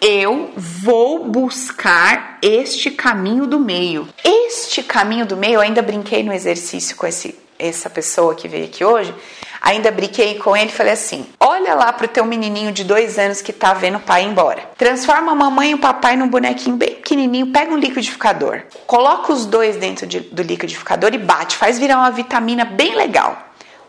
[0.00, 4.08] Eu vou buscar este caminho do meio.
[4.22, 8.66] Este caminho do meio, eu ainda brinquei no exercício com esse, essa pessoa que veio
[8.66, 9.14] aqui hoje,
[9.62, 13.40] ainda brinquei com ele e falei assim: olha lá pro teu menininho de dois anos
[13.40, 14.68] que tá vendo o pai embora.
[14.76, 19.46] Transforma a mamãe e o papai num bonequinho bem pequenininho, pega um liquidificador, coloca os
[19.46, 23.38] dois dentro de, do liquidificador e bate, faz virar uma vitamina bem legal.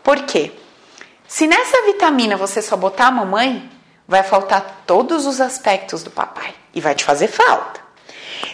[0.02, 0.52] Por quê?
[1.28, 3.75] Se nessa vitamina você só botar a mamãe,
[4.06, 7.80] vai faltar todos os aspectos do papai e vai te fazer falta.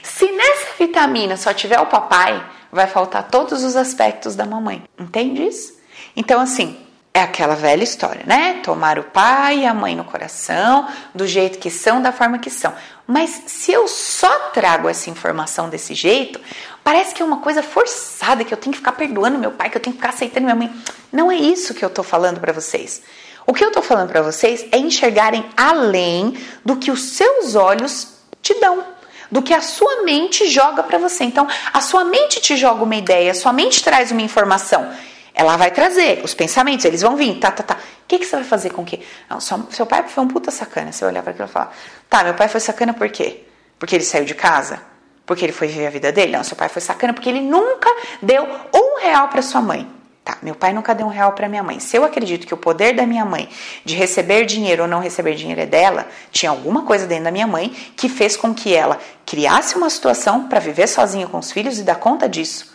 [0.03, 4.83] Se nessa vitamina só tiver o papai, vai faltar todos os aspectos da mamãe.
[4.99, 5.75] Entende isso?
[6.17, 6.79] Então, assim,
[7.15, 8.61] é aquela velha história, né?
[8.63, 12.49] Tomar o pai e a mãe no coração, do jeito que são, da forma que
[12.49, 12.73] são.
[13.07, 16.41] Mas se eu só trago essa informação desse jeito,
[16.83, 19.77] parece que é uma coisa forçada, que eu tenho que ficar perdoando meu pai, que
[19.77, 20.73] eu tenho que ficar aceitando minha mãe.
[21.13, 23.03] Não é isso que eu tô falando para vocês.
[23.47, 28.09] O que eu tô falando para vocês é enxergarem além do que os seus olhos
[28.41, 28.85] te dão
[29.33, 31.25] do que a sua mente joga para você.
[31.25, 34.93] Então, a sua mente te joga uma ideia, a sua mente traz uma informação.
[35.35, 37.75] Ela vai trazer os pensamentos, eles vão vir, tá, tá, tá.
[37.75, 38.87] O que, que você vai fazer com o?
[39.31, 40.93] Não, seu pai foi um puta sacana.
[40.93, 41.75] Você olhar para aquilo e falar,
[42.11, 43.45] tá, meu pai foi sacana por quê?
[43.79, 44.83] Porque ele saiu de casa?
[45.25, 46.33] Porque ele foi viver a vida dele?
[46.33, 47.89] Não, seu pai foi sacana porque ele nunca
[48.21, 49.89] deu um real para sua mãe.
[50.25, 51.81] Tá, meu pai nunca deu um real para minha mãe.
[51.81, 53.49] Se eu acredito que o poder da minha mãe
[53.85, 57.47] de receber dinheiro ou não receber dinheiro é dela, tinha alguma coisa dentro da minha
[57.47, 61.79] mãe que fez com que ela criasse uma situação para viver sozinha com os filhos
[61.81, 62.73] e dar conta disso.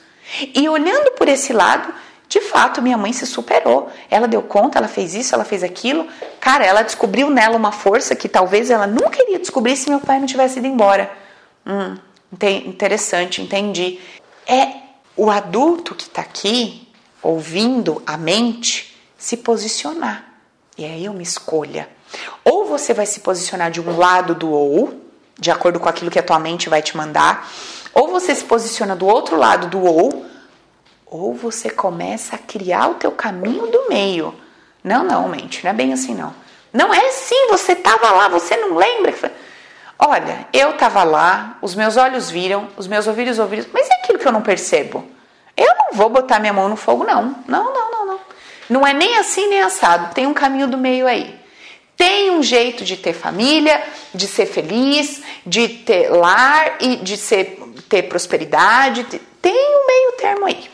[0.53, 1.93] E olhando por esse lado,
[2.27, 3.89] de fato, minha mãe se superou.
[4.11, 6.05] Ela deu conta, ela fez isso, ela fez aquilo.
[6.41, 10.19] Cara, ela descobriu nela uma força que talvez ela nunca iria descobrir se meu pai
[10.19, 11.09] não tivesse ido embora.
[11.65, 11.97] Hum,
[12.65, 14.01] interessante, entendi.
[14.45, 14.67] É
[15.15, 16.86] o adulto que está aqui
[17.27, 20.23] ouvindo a mente, se posicionar.
[20.77, 21.89] E aí uma escolha.
[22.45, 25.01] Ou você vai se posicionar de um lado do ou,
[25.37, 27.51] de acordo com aquilo que a tua mente vai te mandar,
[27.93, 30.25] ou você se posiciona do outro lado do ou,
[31.05, 34.33] ou você começa a criar o teu caminho do meio.
[34.81, 36.33] Não, não, mente, não é bem assim não.
[36.71, 39.33] Não é assim, você estava lá, você não lembra?
[39.99, 44.19] Olha, eu estava lá, os meus olhos viram, os meus ouvidos ouviram, mas é aquilo
[44.19, 45.16] que eu não percebo.
[45.57, 47.35] Eu não vou botar minha mão no fogo, não.
[47.47, 48.19] Não, não, não, não.
[48.69, 50.13] Não é nem assim nem assado.
[50.13, 51.35] Tem um caminho do meio aí.
[51.97, 53.81] Tem um jeito de ter família,
[54.13, 59.03] de ser feliz, de ter lar e de ser, ter prosperidade.
[59.41, 60.69] Tem um meio termo aí.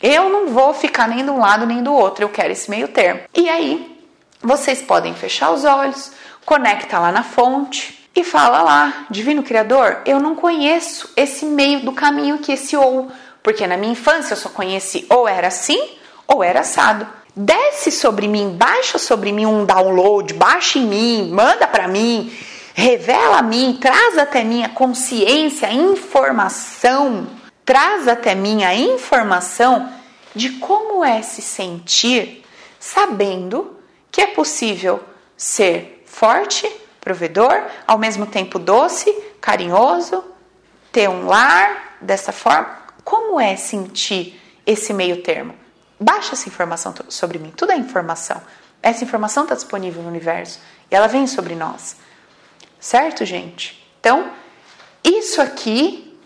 [0.00, 2.24] Eu não vou ficar nem de um lado nem do outro.
[2.24, 3.22] Eu quero esse meio termo.
[3.34, 4.00] E aí,
[4.40, 6.12] vocês podem fechar os olhos,
[6.46, 11.92] conecta lá na fonte e fala lá, Divino Criador, eu não conheço esse meio do
[11.92, 13.10] caminho que esse ou
[13.42, 17.06] porque na minha infância eu só conheci ou era assim ou era assado.
[17.34, 22.36] Desce sobre mim, baixa sobre mim um download, baixa em mim, manda para mim,
[22.74, 27.28] revela a mim, traz até minha consciência, informação,
[27.64, 29.92] traz até minha informação
[30.34, 32.44] de como é se sentir
[32.78, 33.76] sabendo
[34.10, 35.00] que é possível
[35.36, 36.68] ser forte,
[37.00, 40.24] provedor, ao mesmo tempo doce, carinhoso,
[40.90, 42.79] ter um lar dessa forma,
[43.10, 45.52] como é sentir esse meio termo?
[45.98, 48.40] Baixa essa informação sobre mim, tudo é informação.
[48.80, 51.96] Essa informação está disponível no universo e ela vem sobre nós.
[52.78, 53.84] Certo, gente?
[53.98, 54.30] Então,
[55.02, 56.16] isso aqui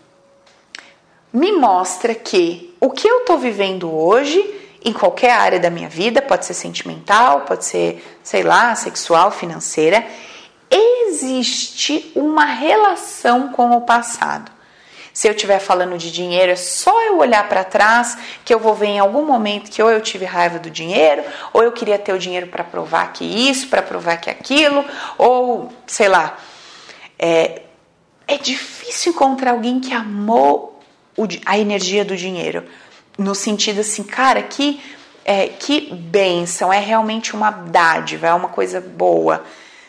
[1.33, 4.39] me mostra que o que eu estou vivendo hoje,
[4.83, 10.05] em qualquer área da minha vida, pode ser sentimental, pode ser, sei lá, sexual, financeira,
[10.69, 14.54] existe uma relação com o passado.
[15.15, 18.75] Se eu estiver falando de dinheiro, é só eu olhar para trás que eu vou
[18.75, 22.11] ver em algum momento que ou eu tive raiva do dinheiro, ou eu queria ter
[22.11, 24.83] o dinheiro para provar que isso, para provar que aquilo,
[25.17, 26.37] ou sei lá.
[27.17, 27.61] É,
[28.27, 30.81] é difícil encontrar alguém que amou
[31.15, 32.65] o, a energia do dinheiro.
[33.17, 34.83] No sentido assim, cara, que,
[35.23, 39.45] é, que bênção, é realmente uma dádiva, é uma coisa boa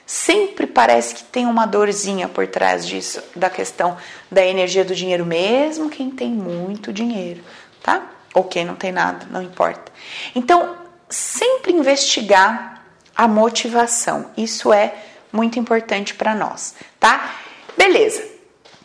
[0.07, 3.97] sempre parece que tem uma dorzinha por trás disso, da questão
[4.31, 7.43] da energia do dinheiro, mesmo quem tem muito dinheiro,
[7.83, 8.07] tá?
[8.33, 9.93] Ou quem não tem nada, não importa.
[10.35, 10.77] Então,
[11.11, 12.83] sempre investigar
[13.15, 14.95] a motivação, isso é
[15.33, 17.35] muito importante para nós, tá?
[17.77, 18.23] Beleza.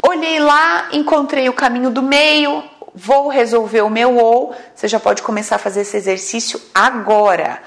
[0.03, 2.63] Olhei lá, encontrei o caminho do meio,
[2.95, 7.61] vou resolver o meu ou, você já pode começar a fazer esse exercício agora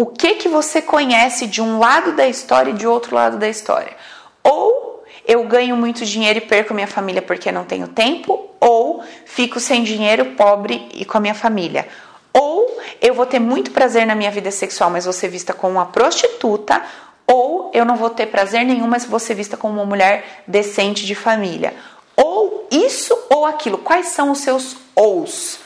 [0.00, 3.46] o que que você conhece de um lado da história e de outro lado da
[3.46, 3.94] história.
[4.42, 9.60] Ou eu ganho muito dinheiro e perco minha família porque não tenho tempo, ou fico
[9.60, 11.86] sem dinheiro, pobre e com a minha família.
[12.32, 15.74] Ou eu vou ter muito prazer na minha vida sexual, mas vou ser vista como
[15.74, 16.82] uma prostituta,
[17.26, 21.04] ou eu não vou ter prazer nenhum, mas vou ser vista como uma mulher decente
[21.04, 21.74] de família.
[22.16, 23.76] Ou isso ou aquilo.
[23.76, 25.58] Quais são os seus ous?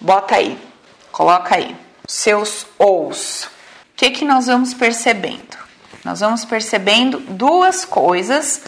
[0.00, 0.56] Bota aí,
[1.10, 1.74] coloca aí.
[2.06, 3.48] Seus ous
[4.00, 5.58] que, que nós vamos percebendo?
[6.02, 8.62] Nós vamos percebendo duas coisas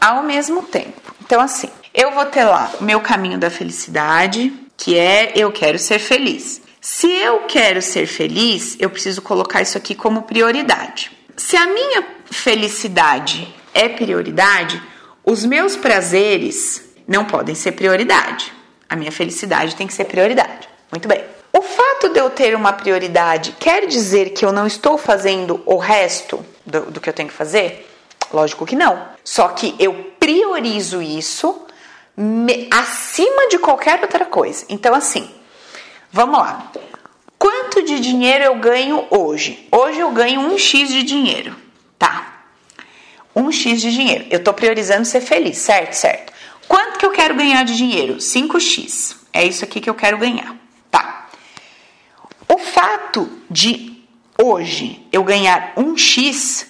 [0.00, 1.14] ao mesmo tempo.
[1.24, 5.78] Então, assim, eu vou ter lá o meu caminho da felicidade, que é eu quero
[5.78, 6.60] ser feliz.
[6.80, 11.12] Se eu quero ser feliz, eu preciso colocar isso aqui como prioridade.
[11.36, 14.82] Se a minha felicidade é prioridade,
[15.24, 18.52] os meus prazeres não podem ser prioridade.
[18.88, 20.68] A minha felicidade tem que ser prioridade.
[20.90, 21.22] Muito bem.
[21.52, 25.76] O fato de eu ter uma prioridade quer dizer que eu não estou fazendo o
[25.76, 27.88] resto do, do que eu tenho que fazer?
[28.32, 29.06] Lógico que não.
[29.22, 31.66] Só que eu priorizo isso
[32.16, 34.64] me, acima de qualquer outra coisa.
[34.68, 35.30] Então, assim,
[36.10, 36.72] vamos lá.
[37.38, 39.68] Quanto de dinheiro eu ganho hoje?
[39.70, 41.54] Hoje eu ganho um X de dinheiro,
[41.98, 42.44] tá?
[43.36, 44.26] Um X de dinheiro.
[44.30, 45.94] Eu tô priorizando ser feliz, certo?
[45.94, 46.32] Certo.
[46.66, 48.16] Quanto que eu quero ganhar de dinheiro?
[48.16, 49.16] 5x.
[49.32, 50.61] É isso aqui que eu quero ganhar?
[52.52, 54.04] O fato de
[54.38, 56.66] hoje eu ganhar um x,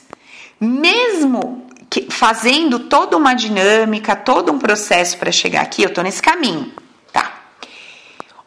[0.60, 6.22] mesmo que, fazendo toda uma dinâmica, todo um processo para chegar aqui, eu tô nesse
[6.22, 6.72] caminho,
[7.12, 7.36] tá?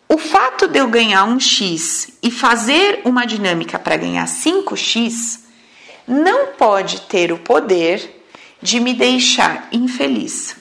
[0.08, 5.42] O fato de eu ganhar um x e fazer uma dinâmica para ganhar 5x
[6.08, 8.24] não pode ter o poder
[8.62, 10.56] de me deixar infeliz.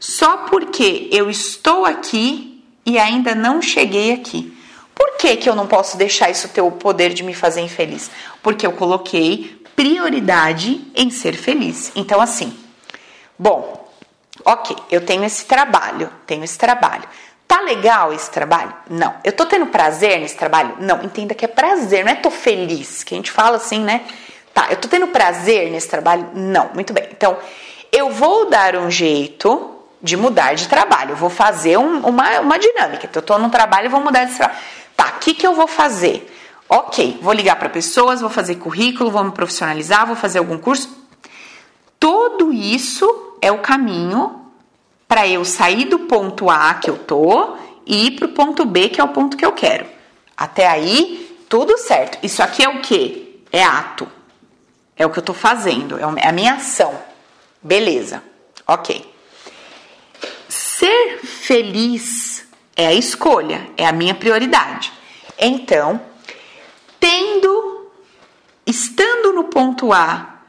[0.00, 4.57] Só porque eu estou aqui e ainda não cheguei aqui.
[4.98, 8.10] Por que, que eu não posso deixar isso ter o poder de me fazer infeliz?
[8.42, 11.92] Porque eu coloquei prioridade em ser feliz.
[11.94, 12.58] Então, assim,
[13.38, 13.88] bom,
[14.44, 17.04] ok, eu tenho esse trabalho, tenho esse trabalho.
[17.46, 18.74] Tá legal esse trabalho?
[18.90, 19.14] Não.
[19.22, 20.74] Eu tô tendo prazer nesse trabalho?
[20.80, 21.02] Não.
[21.04, 24.02] Entenda que é prazer, não é tô feliz, que a gente fala assim, né?
[24.52, 26.28] Tá, eu tô tendo prazer nesse trabalho?
[26.34, 26.70] Não.
[26.74, 27.08] Muito bem.
[27.12, 27.38] Então,
[27.92, 31.12] eu vou dar um jeito de mudar de trabalho.
[31.12, 33.06] Eu vou fazer um, uma, uma dinâmica.
[33.06, 34.58] Então, eu tô num trabalho e vou mudar de trabalho.
[34.98, 36.28] Tá, o que, que eu vou fazer?
[36.68, 40.90] Ok, vou ligar para pessoas, vou fazer currículo, vou me profissionalizar, vou fazer algum curso.
[42.00, 44.50] Tudo isso é o caminho
[45.06, 48.88] para eu sair do ponto A que eu tô e ir para o ponto B,
[48.88, 49.86] que é o ponto que eu quero.
[50.36, 52.18] Até aí, tudo certo.
[52.20, 53.44] Isso aqui é o que?
[53.52, 54.08] É ato.
[54.96, 56.92] É o que eu tô fazendo, é a minha ação.
[57.62, 58.20] Beleza,
[58.66, 59.14] ok.
[60.48, 62.27] Ser feliz
[62.78, 64.92] é a escolha, é a minha prioridade.
[65.36, 66.00] Então,
[67.00, 67.90] tendo,
[68.64, 70.42] estando no ponto A,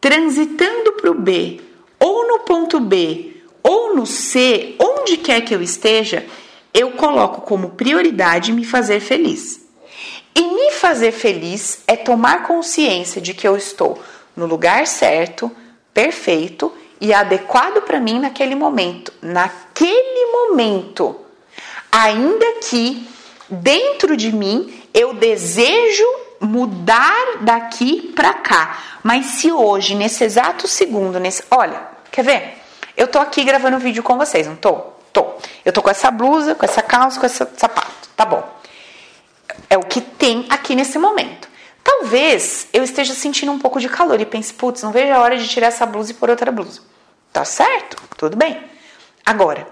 [0.00, 1.60] transitando para o B,
[1.98, 6.24] ou no ponto B, ou no C, onde quer que eu esteja,
[6.72, 9.60] eu coloco como prioridade me fazer feliz.
[10.36, 14.00] E me fazer feliz é tomar consciência de que eu estou
[14.36, 15.50] no lugar certo,
[15.92, 19.12] perfeito e adequado para mim naquele momento.
[19.20, 21.21] Naquele momento.
[21.92, 23.06] Ainda que
[23.50, 26.04] dentro de mim eu desejo
[26.40, 28.78] mudar daqui para cá.
[29.02, 31.80] Mas se hoje, nesse exato segundo, nesse, olha,
[32.10, 32.58] quer ver?
[32.96, 34.74] Eu tô aqui gravando vídeo com vocês, não tô?
[35.12, 35.34] Tô.
[35.64, 38.08] Eu tô com essa blusa, com essa calça, com esse sapato.
[38.16, 38.42] Tá bom.
[39.68, 41.48] É o que tem aqui nesse momento.
[41.84, 45.36] Talvez eu esteja sentindo um pouco de calor e pense, putz, não vejo a hora
[45.36, 46.80] de tirar essa blusa e pôr outra blusa.
[47.32, 47.96] Tá certo?
[48.16, 48.62] Tudo bem.
[49.24, 49.66] Agora,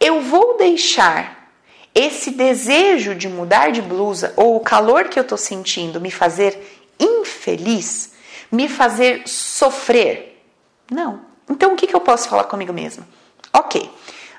[0.00, 1.35] eu vou deixar
[1.96, 6.78] esse desejo de mudar de blusa ou o calor que eu estou sentindo me fazer
[7.00, 8.12] infeliz,
[8.52, 10.44] me fazer sofrer?
[10.90, 11.22] Não.
[11.48, 13.08] Então o que, que eu posso falar comigo mesma?
[13.50, 13.90] Ok,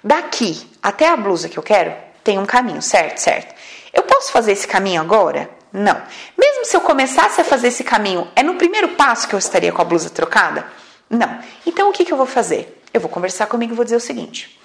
[0.04, 3.18] daqui até a blusa que eu quero tem um caminho, certo?
[3.18, 3.56] Certo.
[3.92, 5.50] Eu posso fazer esse caminho agora?
[5.74, 6.00] Não.
[6.38, 9.72] Mesmo se eu começasse a fazer esse caminho, é no primeiro passo que eu estaria
[9.72, 10.68] com a blusa trocada?
[11.10, 11.40] Não.
[11.66, 12.84] Então o que, que eu vou fazer?
[12.94, 14.57] Eu vou conversar comigo e vou dizer o seguinte: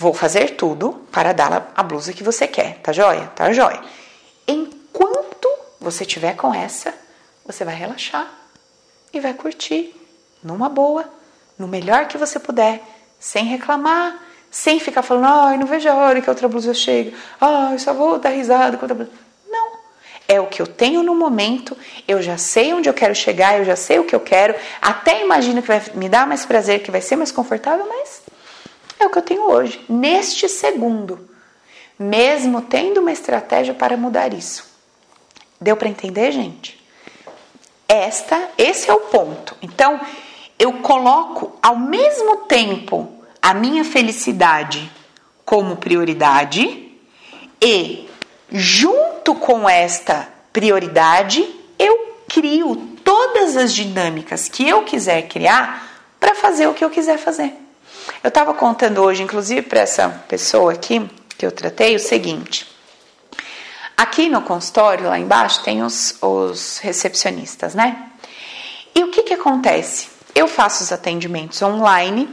[0.00, 3.32] Vou fazer tudo para dar a blusa que você quer, tá joia?
[3.34, 3.82] Tá joia.
[4.46, 5.48] Enquanto
[5.80, 6.94] você tiver com essa,
[7.44, 8.32] você vai relaxar
[9.12, 9.92] e vai curtir
[10.40, 11.04] numa boa,
[11.58, 12.80] no melhor que você puder,
[13.18, 17.12] sem reclamar, sem ficar falando, ai, não vejo a hora que a outra blusa chega,
[17.40, 19.10] ai, só vou dar risada com outra blusa.
[19.50, 19.72] Não.
[20.28, 21.76] É o que eu tenho no momento,
[22.06, 25.24] eu já sei onde eu quero chegar, eu já sei o que eu quero, até
[25.24, 28.27] imagino que vai me dar mais prazer, que vai ser mais confortável, mas
[28.98, 31.28] é o que eu tenho hoje, neste segundo,
[31.98, 34.66] mesmo tendo uma estratégia para mudar isso.
[35.60, 36.78] Deu para entender, gente?
[37.88, 39.56] Esta, esse é o ponto.
[39.62, 40.00] Então,
[40.58, 43.08] eu coloco ao mesmo tempo
[43.40, 44.90] a minha felicidade
[45.44, 46.92] como prioridade
[47.62, 48.08] e
[48.50, 55.88] junto com esta prioridade, eu crio todas as dinâmicas que eu quiser criar
[56.20, 57.54] para fazer o que eu quiser fazer.
[58.22, 62.66] Eu estava contando hoje, inclusive, para essa pessoa aqui que eu tratei, o seguinte.
[63.96, 68.10] Aqui no consultório, lá embaixo, tem os, os recepcionistas, né?
[68.94, 70.08] E o que, que acontece?
[70.34, 72.28] Eu faço os atendimentos online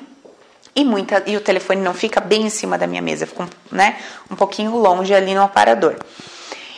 [0.76, 3.98] e, muita, e o telefone não fica bem em cima da minha mesa, fica né,
[4.30, 5.96] um pouquinho longe ali no aparador.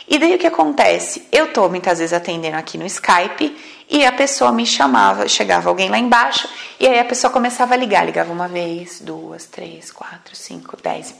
[0.06, 1.26] E daí o que acontece?
[1.30, 3.56] Eu tô muitas vezes atendendo aqui no Skype
[3.88, 7.76] e a pessoa me chamava, chegava alguém lá embaixo e aí a pessoa começava a
[7.76, 11.14] ligar, ligava uma vez, duas, três, quatro, cinco, dez,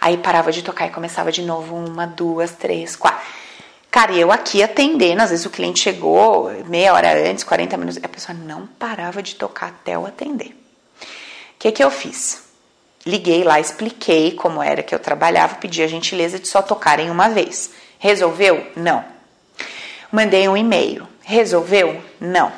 [0.00, 3.20] aí parava de tocar e começava de novo uma, duas, três, quatro.
[3.90, 8.08] Cara, eu aqui atendendo, às vezes o cliente chegou meia hora antes, 40 minutos, a
[8.08, 10.48] pessoa não parava de tocar até eu atender.
[10.48, 12.44] O que, que eu fiz?
[13.06, 17.28] Liguei lá, expliquei como era que eu trabalhava, pedi a gentileza de só tocarem uma
[17.28, 17.70] vez.
[17.98, 18.66] Resolveu?
[18.76, 19.04] Não.
[20.12, 21.08] Mandei um e-mail.
[21.28, 22.00] Resolveu?
[22.20, 22.52] Não.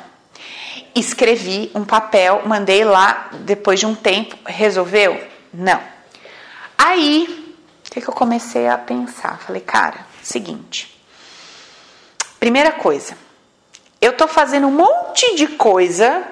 [0.93, 4.37] Escrevi um papel, mandei lá depois de um tempo.
[4.45, 5.27] Resolveu?
[5.51, 5.81] Não.
[6.77, 9.39] Aí, o que, que eu comecei a pensar?
[9.39, 11.01] Falei, cara, seguinte.
[12.39, 13.17] Primeira coisa,
[13.99, 16.23] eu tô fazendo um monte de coisa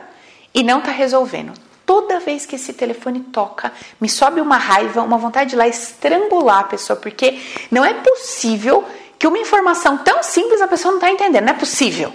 [0.54, 1.54] e não tá resolvendo
[1.88, 6.60] toda vez que esse telefone toca, me sobe uma raiva, uma vontade de lá estrangular
[6.60, 8.86] a pessoa, porque não é possível
[9.18, 11.46] que uma informação tão simples a pessoa não está entendendo.
[11.46, 12.14] Não é possível.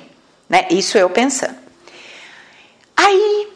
[0.53, 0.67] Né?
[0.71, 1.57] Isso eu pensando.
[2.95, 3.51] Aí,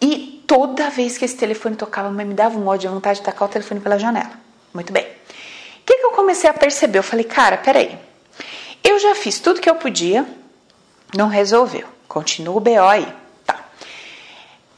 [0.00, 3.50] e toda vez que esse telefone tocava, me dava um ódio, vontade de tacar o
[3.52, 4.32] telefone pela janela.
[4.72, 5.04] Muito bem.
[5.04, 6.98] O que, que eu comecei a perceber?
[6.98, 7.98] Eu falei, cara, peraí.
[8.82, 10.26] Eu já fiz tudo que eu podia,
[11.14, 11.86] não resolveu.
[12.08, 13.06] Continua o BO aí.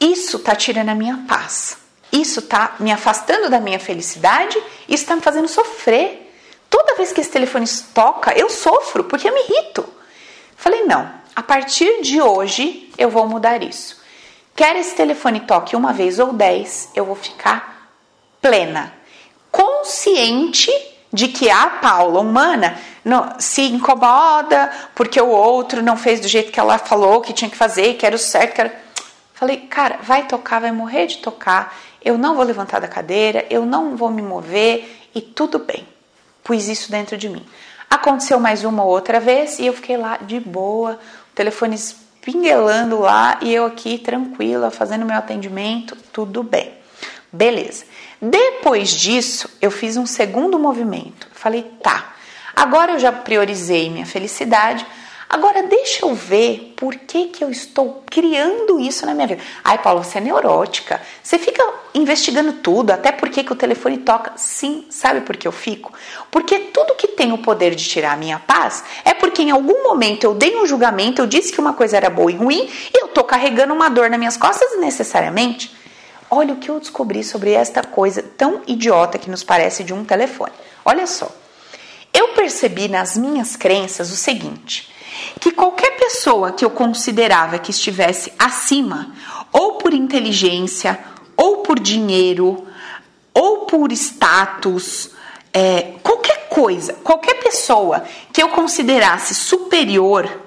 [0.01, 1.79] Isso está tirando a minha paz.
[2.13, 4.59] Isso está me afastando da minha felicidade.
[4.89, 6.33] Isso está me fazendo sofrer.
[6.69, 9.89] Toda vez que esse telefone toca, eu sofro porque eu me irrito.
[10.57, 14.01] Falei, não, a partir de hoje eu vou mudar isso.
[14.55, 17.91] Quer esse telefone toque uma vez ou dez, eu vou ficar
[18.41, 18.93] plena,
[19.53, 20.73] consciente
[21.13, 26.51] de que a Paula humana não, se incomoda porque o outro não fez do jeito
[26.51, 28.87] que ela falou que tinha que fazer, que era o certo, que era
[29.37, 33.67] Falei, cara, vai tocar, vai morrer de tocar, eu não vou levantar da cadeira, eu
[33.67, 35.87] não vou me mover e tudo bem.
[36.43, 37.45] Pus isso dentro de mim.
[37.91, 40.99] Aconteceu mais uma ou outra vez e eu fiquei lá de boa,
[41.37, 46.73] telefone espinguelando lá e eu aqui tranquila, fazendo meu atendimento, tudo bem.
[47.31, 47.85] Beleza.
[48.21, 51.29] Depois disso, eu fiz um segundo movimento.
[51.33, 52.15] Falei, tá,
[52.55, 54.87] agora eu já priorizei minha felicidade,
[55.29, 59.43] Agora deixa eu ver por que, que eu estou criando isso na minha vida.
[59.65, 61.01] Ai, Paulo, você é neurótica.
[61.21, 61.63] Você fica
[61.95, 64.33] investigando tudo, até por que, que o telefone toca.
[64.37, 65.93] Sim, sabe por que eu fico?
[66.31, 69.83] Porque tudo que tem o poder de tirar a minha paz é porque em algum
[69.83, 73.03] momento eu dei um julgamento, eu disse que uma coisa era boa e ruim, e
[73.03, 75.75] eu tô carregando uma dor nas minhas costas necessariamente.
[76.31, 80.05] Olha o que eu descobri sobre esta coisa tão idiota que nos parece de um
[80.05, 80.53] telefone.
[80.85, 81.31] Olha só.
[82.13, 84.91] Eu percebi nas minhas crenças o seguinte:
[85.41, 89.13] que qualquer pessoa que eu considerava que estivesse acima,
[89.53, 90.99] ou por inteligência,
[91.37, 92.67] ou por dinheiro,
[93.33, 95.11] ou por status,
[95.53, 100.41] é, qualquer coisa, qualquer pessoa que eu considerasse superior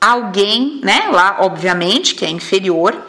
[0.00, 3.06] a alguém, né, lá obviamente que é inferior,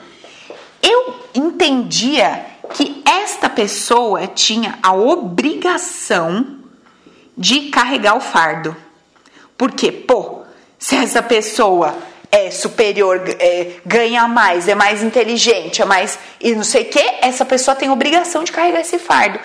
[0.82, 6.60] eu entendia que esta pessoa tinha a obrigação
[7.38, 8.76] de carregar o fardo.
[9.58, 10.43] Porque, pô,
[10.84, 11.96] se essa pessoa
[12.30, 17.00] é superior, é, ganha mais, é mais inteligente, é mais e não sei o que,
[17.22, 19.40] essa pessoa tem obrigação de carregar esse fardo.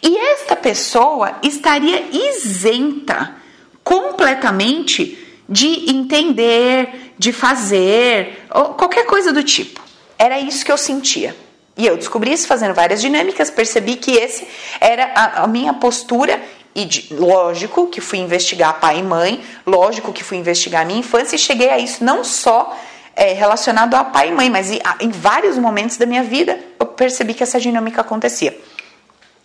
[0.00, 3.34] E esta pessoa estaria isenta
[3.82, 5.18] completamente
[5.48, 8.46] de entender, de fazer,
[8.76, 9.82] qualquer coisa do tipo.
[10.16, 11.34] Era isso que eu sentia.
[11.76, 14.46] E eu descobri isso fazendo várias dinâmicas, percebi que esse
[14.80, 16.40] era a, a minha postura
[16.74, 20.98] e de, lógico que fui investigar pai e mãe, lógico que fui investigar a minha
[20.98, 22.76] infância e cheguei a isso não só
[23.14, 26.86] é, relacionado a pai e mãe, mas em, em vários momentos da minha vida eu
[26.86, 28.58] percebi que essa dinâmica acontecia.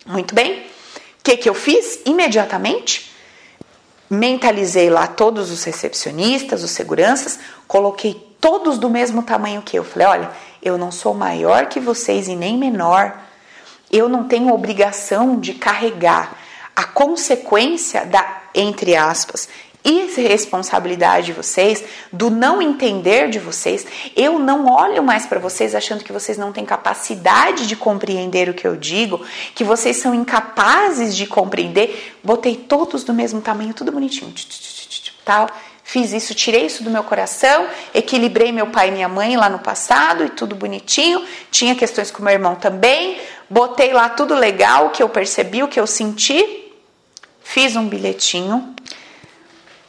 [0.05, 0.59] Muito bem,
[1.19, 1.99] o que, que eu fiz?
[2.05, 3.09] Imediatamente
[4.09, 9.83] mentalizei lá todos os recepcionistas, os seguranças, coloquei todos do mesmo tamanho que eu.
[9.83, 10.31] Falei: olha,
[10.63, 13.19] eu não sou maior que vocês e nem menor.
[13.91, 16.35] Eu não tenho obrigação de carregar
[16.75, 19.49] a consequência da, entre aspas,
[19.83, 23.85] irresponsabilidade de vocês, do não entender de vocês.
[24.15, 28.53] Eu não olho mais para vocês achando que vocês não têm capacidade de compreender o
[28.53, 29.25] que eu digo,
[29.55, 32.17] que vocês são incapazes de compreender.
[32.23, 34.33] Botei todos do mesmo tamanho, tudo bonitinho,
[35.23, 35.47] tal.
[35.91, 39.59] Fiz isso, tirei isso do meu coração, equilibrei meu pai e minha mãe lá no
[39.59, 41.25] passado e tudo bonitinho.
[41.49, 43.19] Tinha questões com meu irmão também.
[43.49, 46.69] Botei lá tudo legal, o que eu percebi, o que eu senti
[47.51, 48.75] Fiz um bilhetinho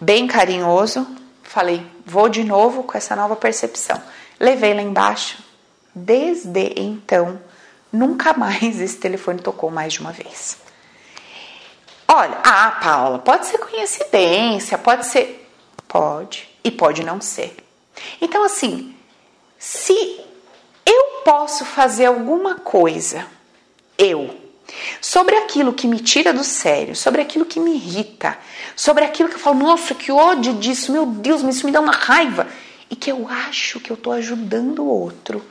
[0.01, 1.07] bem carinhoso,
[1.43, 4.03] falei, vou de novo com essa nova percepção.
[4.39, 5.37] levei lá embaixo.
[5.95, 7.39] Desde então,
[7.93, 10.57] nunca mais esse telefone tocou mais de uma vez.
[12.09, 15.40] Olha, ah, Paula, pode ser coincidência, pode ser.
[15.91, 17.57] Pode e pode não ser.
[18.21, 18.95] Então, assim,
[19.59, 20.21] se
[20.87, 23.27] eu posso fazer alguma coisa,
[23.99, 24.33] eu,
[25.01, 28.39] sobre aquilo que me tira do sério, sobre aquilo que me irrita,
[28.77, 31.91] sobre aquilo que eu falo, nossa, que ódio disso, meu Deus, isso me dá uma
[31.91, 32.47] raiva.
[32.91, 35.45] E que eu acho que eu tô ajudando o outro.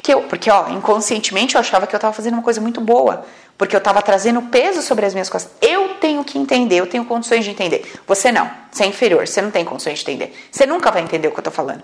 [0.00, 3.26] Que eu, porque, ó, inconscientemente eu achava que eu tava fazendo uma coisa muito boa.
[3.58, 5.52] Porque eu tava trazendo peso sobre as minhas costas.
[5.60, 8.00] Eu tenho que entender, eu tenho condições de entender.
[8.06, 10.34] Você não, você é inferior, você não tem condições de entender.
[10.50, 11.82] Você nunca vai entender o que eu tô falando.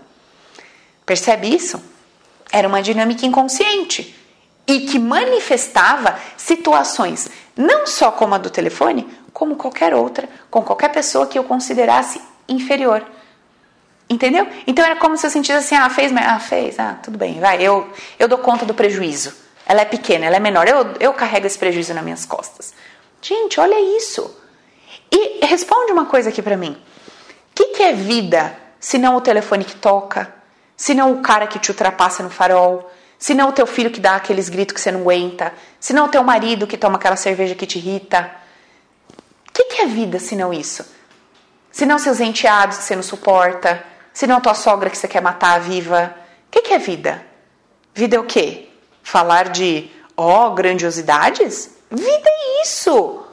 [1.05, 1.82] Percebe isso?
[2.53, 4.15] Era uma dinâmica inconsciente
[4.66, 10.91] e que manifestava situações não só como a do telefone, como qualquer outra, com qualquer
[10.91, 13.05] pessoa que eu considerasse inferior.
[14.11, 14.45] Entendeu?
[14.66, 17.62] Então era como se eu sentisse assim: ah, fez, ah, fez, ah, tudo bem, vai,
[17.62, 17.89] eu,
[18.19, 19.32] eu dou conta do prejuízo.
[19.65, 22.74] Ela é pequena, ela é menor, eu, eu carrego esse prejuízo nas minhas costas.
[23.23, 24.37] Gente, olha isso.
[25.12, 29.20] E responde uma coisa aqui para mim: o que, que é vida se não o
[29.20, 30.35] telefone que toca,
[30.77, 34.01] se não o cara que te ultrapassa no farol, se não o teu filho que
[34.01, 37.16] dá aqueles gritos que você não aguenta, se não o teu marido que toma aquela
[37.16, 38.28] cerveja que te irrita.
[39.49, 40.85] O que, que é vida se não isso?
[41.70, 45.23] Se não seus enteados que você não suporta, se não tua sogra que você quer
[45.23, 46.15] matar viva.
[46.49, 47.24] O que, que é vida?
[47.95, 48.69] Vida é o quê?
[49.03, 51.70] Falar de, ó, oh, grandiosidades?
[51.91, 53.27] Vida é isso!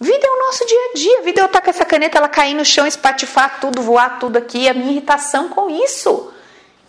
[0.00, 1.22] Vida é o nosso dia a dia.
[1.22, 4.36] Vida é eu estar com essa caneta, ela cair no chão, espatifar tudo, voar tudo
[4.36, 6.32] aqui, a minha irritação com isso.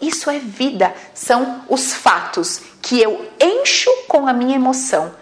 [0.01, 5.15] Isso é vida, são os fatos que eu encho com a minha emoção,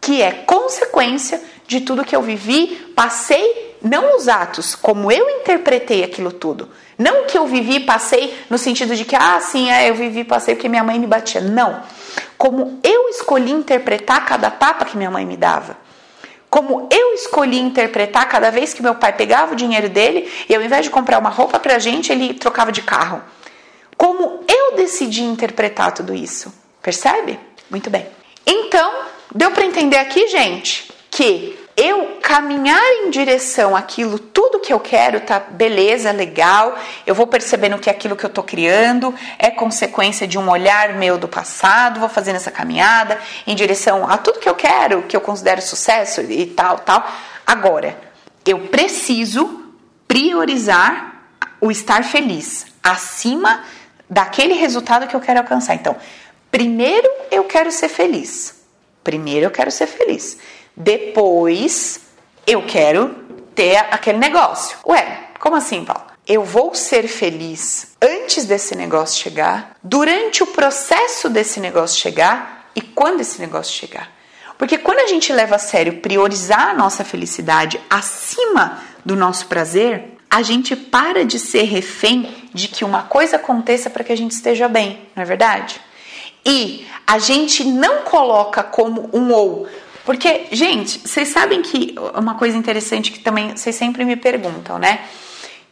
[0.00, 6.02] que é consequência de tudo que eu vivi, passei, não os atos, como eu interpretei
[6.02, 6.68] aquilo tudo.
[6.98, 10.54] Não que eu vivi, passei no sentido de que, ah, sim, é, eu vivi, passei
[10.54, 11.40] porque minha mãe me batia.
[11.40, 11.82] Não.
[12.36, 15.76] Como eu escolhi interpretar cada tapa que minha mãe me dava.
[16.48, 20.62] Como eu escolhi interpretar cada vez que meu pai pegava o dinheiro dele e ao
[20.62, 23.22] invés de comprar uma roupa pra gente, ele trocava de carro
[23.96, 26.52] como eu decidi interpretar tudo isso.
[26.82, 27.38] Percebe?
[27.70, 28.06] Muito bem.
[28.46, 28.92] Então,
[29.34, 35.20] deu para entender aqui, gente, que eu caminhar em direção àquilo, tudo que eu quero,
[35.20, 36.78] tá beleza, legal.
[37.04, 41.18] Eu vou percebendo que aquilo que eu tô criando é consequência de um olhar meu
[41.18, 45.20] do passado, vou fazendo essa caminhada em direção a tudo que eu quero, que eu
[45.20, 47.04] considero sucesso e tal, tal.
[47.44, 47.98] Agora,
[48.46, 49.72] eu preciso
[50.06, 51.22] priorizar
[51.60, 53.64] o estar feliz acima
[54.08, 55.74] daquele resultado que eu quero alcançar.
[55.74, 55.96] Então,
[56.50, 58.62] primeiro eu quero ser feliz.
[59.02, 60.38] Primeiro eu quero ser feliz.
[60.76, 62.00] Depois
[62.46, 63.14] eu quero
[63.54, 64.76] ter aquele negócio.
[64.86, 66.04] Ué, como assim, Paulo?
[66.26, 72.80] Eu vou ser feliz antes desse negócio chegar, durante o processo desse negócio chegar e
[72.80, 74.10] quando esse negócio chegar.
[74.56, 80.16] Porque quando a gente leva a sério priorizar a nossa felicidade acima do nosso prazer,
[80.30, 84.32] a gente para de ser refém de que uma coisa aconteça para que a gente
[84.32, 85.80] esteja bem, não é verdade?
[86.44, 89.68] E a gente não coloca como um ou.
[90.04, 95.00] Porque, gente, vocês sabem que uma coisa interessante que também vocês sempre me perguntam, né?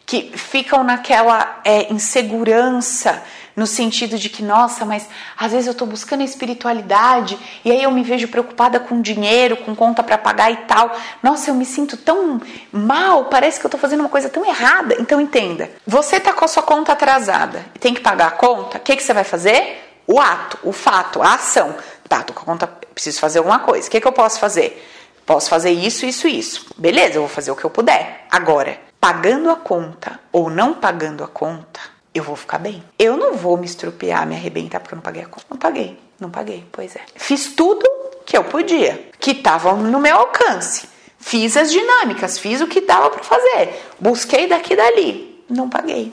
[0.06, 3.22] Que ficam naquela é, insegurança
[3.54, 5.06] no sentido de que, nossa, mas
[5.36, 9.56] às vezes eu estou buscando a espiritualidade e aí eu me vejo preocupada com dinheiro,
[9.58, 10.90] com conta para pagar e tal.
[11.22, 12.40] Nossa, eu me sinto tão
[12.72, 14.96] mal, parece que eu estou fazendo uma coisa tão errada.
[14.98, 18.78] Então entenda, você está com a sua conta atrasada e tem que pagar a conta,
[18.78, 19.90] o que, que você vai fazer?
[20.06, 21.74] O ato, o fato, a ação.
[22.08, 23.88] Tá, tô com a conta, preciso fazer alguma coisa.
[23.88, 24.88] O que, que eu posso fazer?
[25.24, 26.66] Posso fazer isso, isso, isso.
[26.76, 28.26] Beleza, eu vou fazer o que eu puder.
[28.30, 31.80] Agora, pagando a conta ou não pagando a conta,
[32.14, 32.82] eu vou ficar bem.
[32.98, 35.46] Eu não vou me estrupiar, me arrebentar porque eu não paguei a conta.
[35.50, 37.00] Não paguei, não paguei, pois é.
[37.16, 37.88] Fiz tudo
[38.26, 40.88] que eu podia, que estava no meu alcance.
[41.18, 43.80] Fiz as dinâmicas, fiz o que dava para fazer.
[43.98, 45.44] Busquei daqui e dali.
[45.48, 46.12] Não paguei.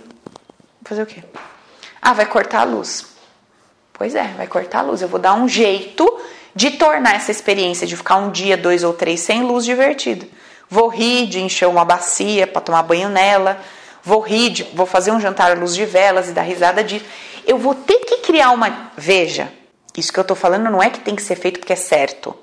[0.83, 1.23] Fazer o quê?
[2.01, 3.05] Ah, vai cortar a luz.
[3.91, 5.01] Pois é, vai cortar a luz.
[5.01, 6.07] Eu vou dar um jeito
[6.59, 10.27] de tornar essa experiência de ficar um dia, dois ou três sem luz divertido.
[10.69, 13.59] Vou rir de encher uma bacia para tomar banho nela
[14.03, 17.05] vou rir, de, vou fazer um jantar à luz de velas e dar risada disso.
[17.45, 18.91] Eu vou ter que criar uma.
[18.97, 19.51] Veja,
[19.95, 22.35] isso que eu estou falando não é que tem que ser feito porque é certo.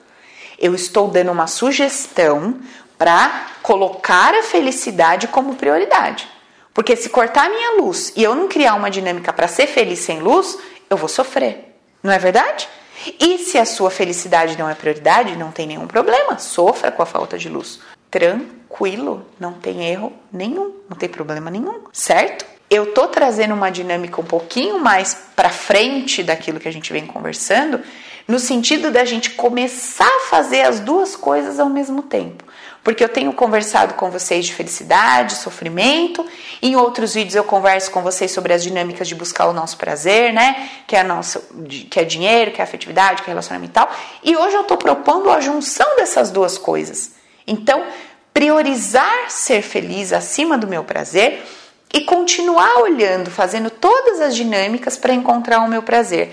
[0.58, 2.60] Eu estou dando uma sugestão
[2.96, 6.28] para colocar a felicidade como prioridade.
[6.72, 9.98] Porque se cortar a minha luz e eu não criar uma dinâmica para ser feliz
[10.00, 11.74] sem luz, eu vou sofrer.
[12.02, 12.68] Não é verdade?
[13.20, 17.06] E se a sua felicidade não é prioridade, não tem nenhum problema, sofra com a
[17.06, 22.46] falta de luz tranquilo, não tem erro nenhum, não tem problema nenhum, certo?
[22.70, 27.06] eu tô trazendo uma dinâmica um pouquinho mais para frente daquilo que a gente vem
[27.06, 27.80] conversando,
[28.26, 32.44] no sentido da gente começar a fazer as duas coisas ao mesmo tempo.
[32.86, 36.24] Porque eu tenho conversado com vocês de felicidade, sofrimento,
[36.62, 40.32] em outros vídeos eu converso com vocês sobre as dinâmicas de buscar o nosso prazer,
[40.32, 40.70] né?
[40.86, 41.40] Que é, nosso,
[41.90, 43.90] que é dinheiro, que é afetividade, que é relacionamento e tal.
[44.22, 47.10] E hoje eu estou propondo a junção dessas duas coisas.
[47.44, 47.84] Então,
[48.32, 51.44] priorizar ser feliz acima do meu prazer
[51.92, 56.32] e continuar olhando, fazendo todas as dinâmicas para encontrar o meu prazer,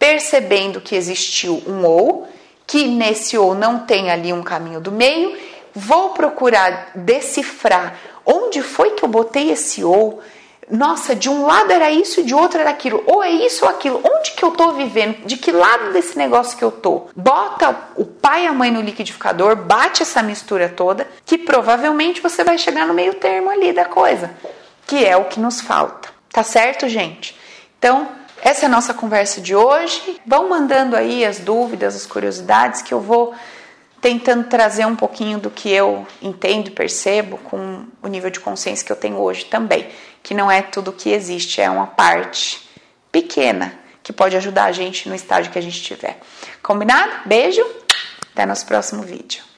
[0.00, 2.26] percebendo que existiu um ou,
[2.66, 8.90] que nesse ou não tem ali um caminho do meio, vou procurar decifrar onde foi
[8.90, 10.20] que eu botei esse ou.
[10.70, 13.02] Nossa, de um lado era isso e de outro era aquilo.
[13.06, 14.00] Ou é isso ou aquilo.
[14.02, 15.26] Onde que eu tô vivendo?
[15.26, 17.08] De que lado desse negócio que eu tô?
[17.14, 22.42] Bota o pai e a mãe no liquidificador, bate essa mistura toda, que provavelmente você
[22.42, 24.30] vai chegar no meio termo ali da coisa
[24.92, 26.10] que é o que nos falta.
[26.30, 27.34] Tá certo, gente?
[27.78, 28.08] Então,
[28.42, 30.20] essa é a nossa conversa de hoje.
[30.26, 33.34] Vão mandando aí as dúvidas, as curiosidades que eu vou
[34.02, 38.84] tentando trazer um pouquinho do que eu entendo e percebo com o nível de consciência
[38.84, 39.88] que eu tenho hoje também,
[40.22, 42.68] que não é tudo que existe, é uma parte
[43.12, 46.18] pequena que pode ajudar a gente no estágio que a gente tiver.
[46.60, 47.12] Combinado?
[47.24, 47.64] Beijo,
[48.32, 49.51] até nosso próximo vídeo.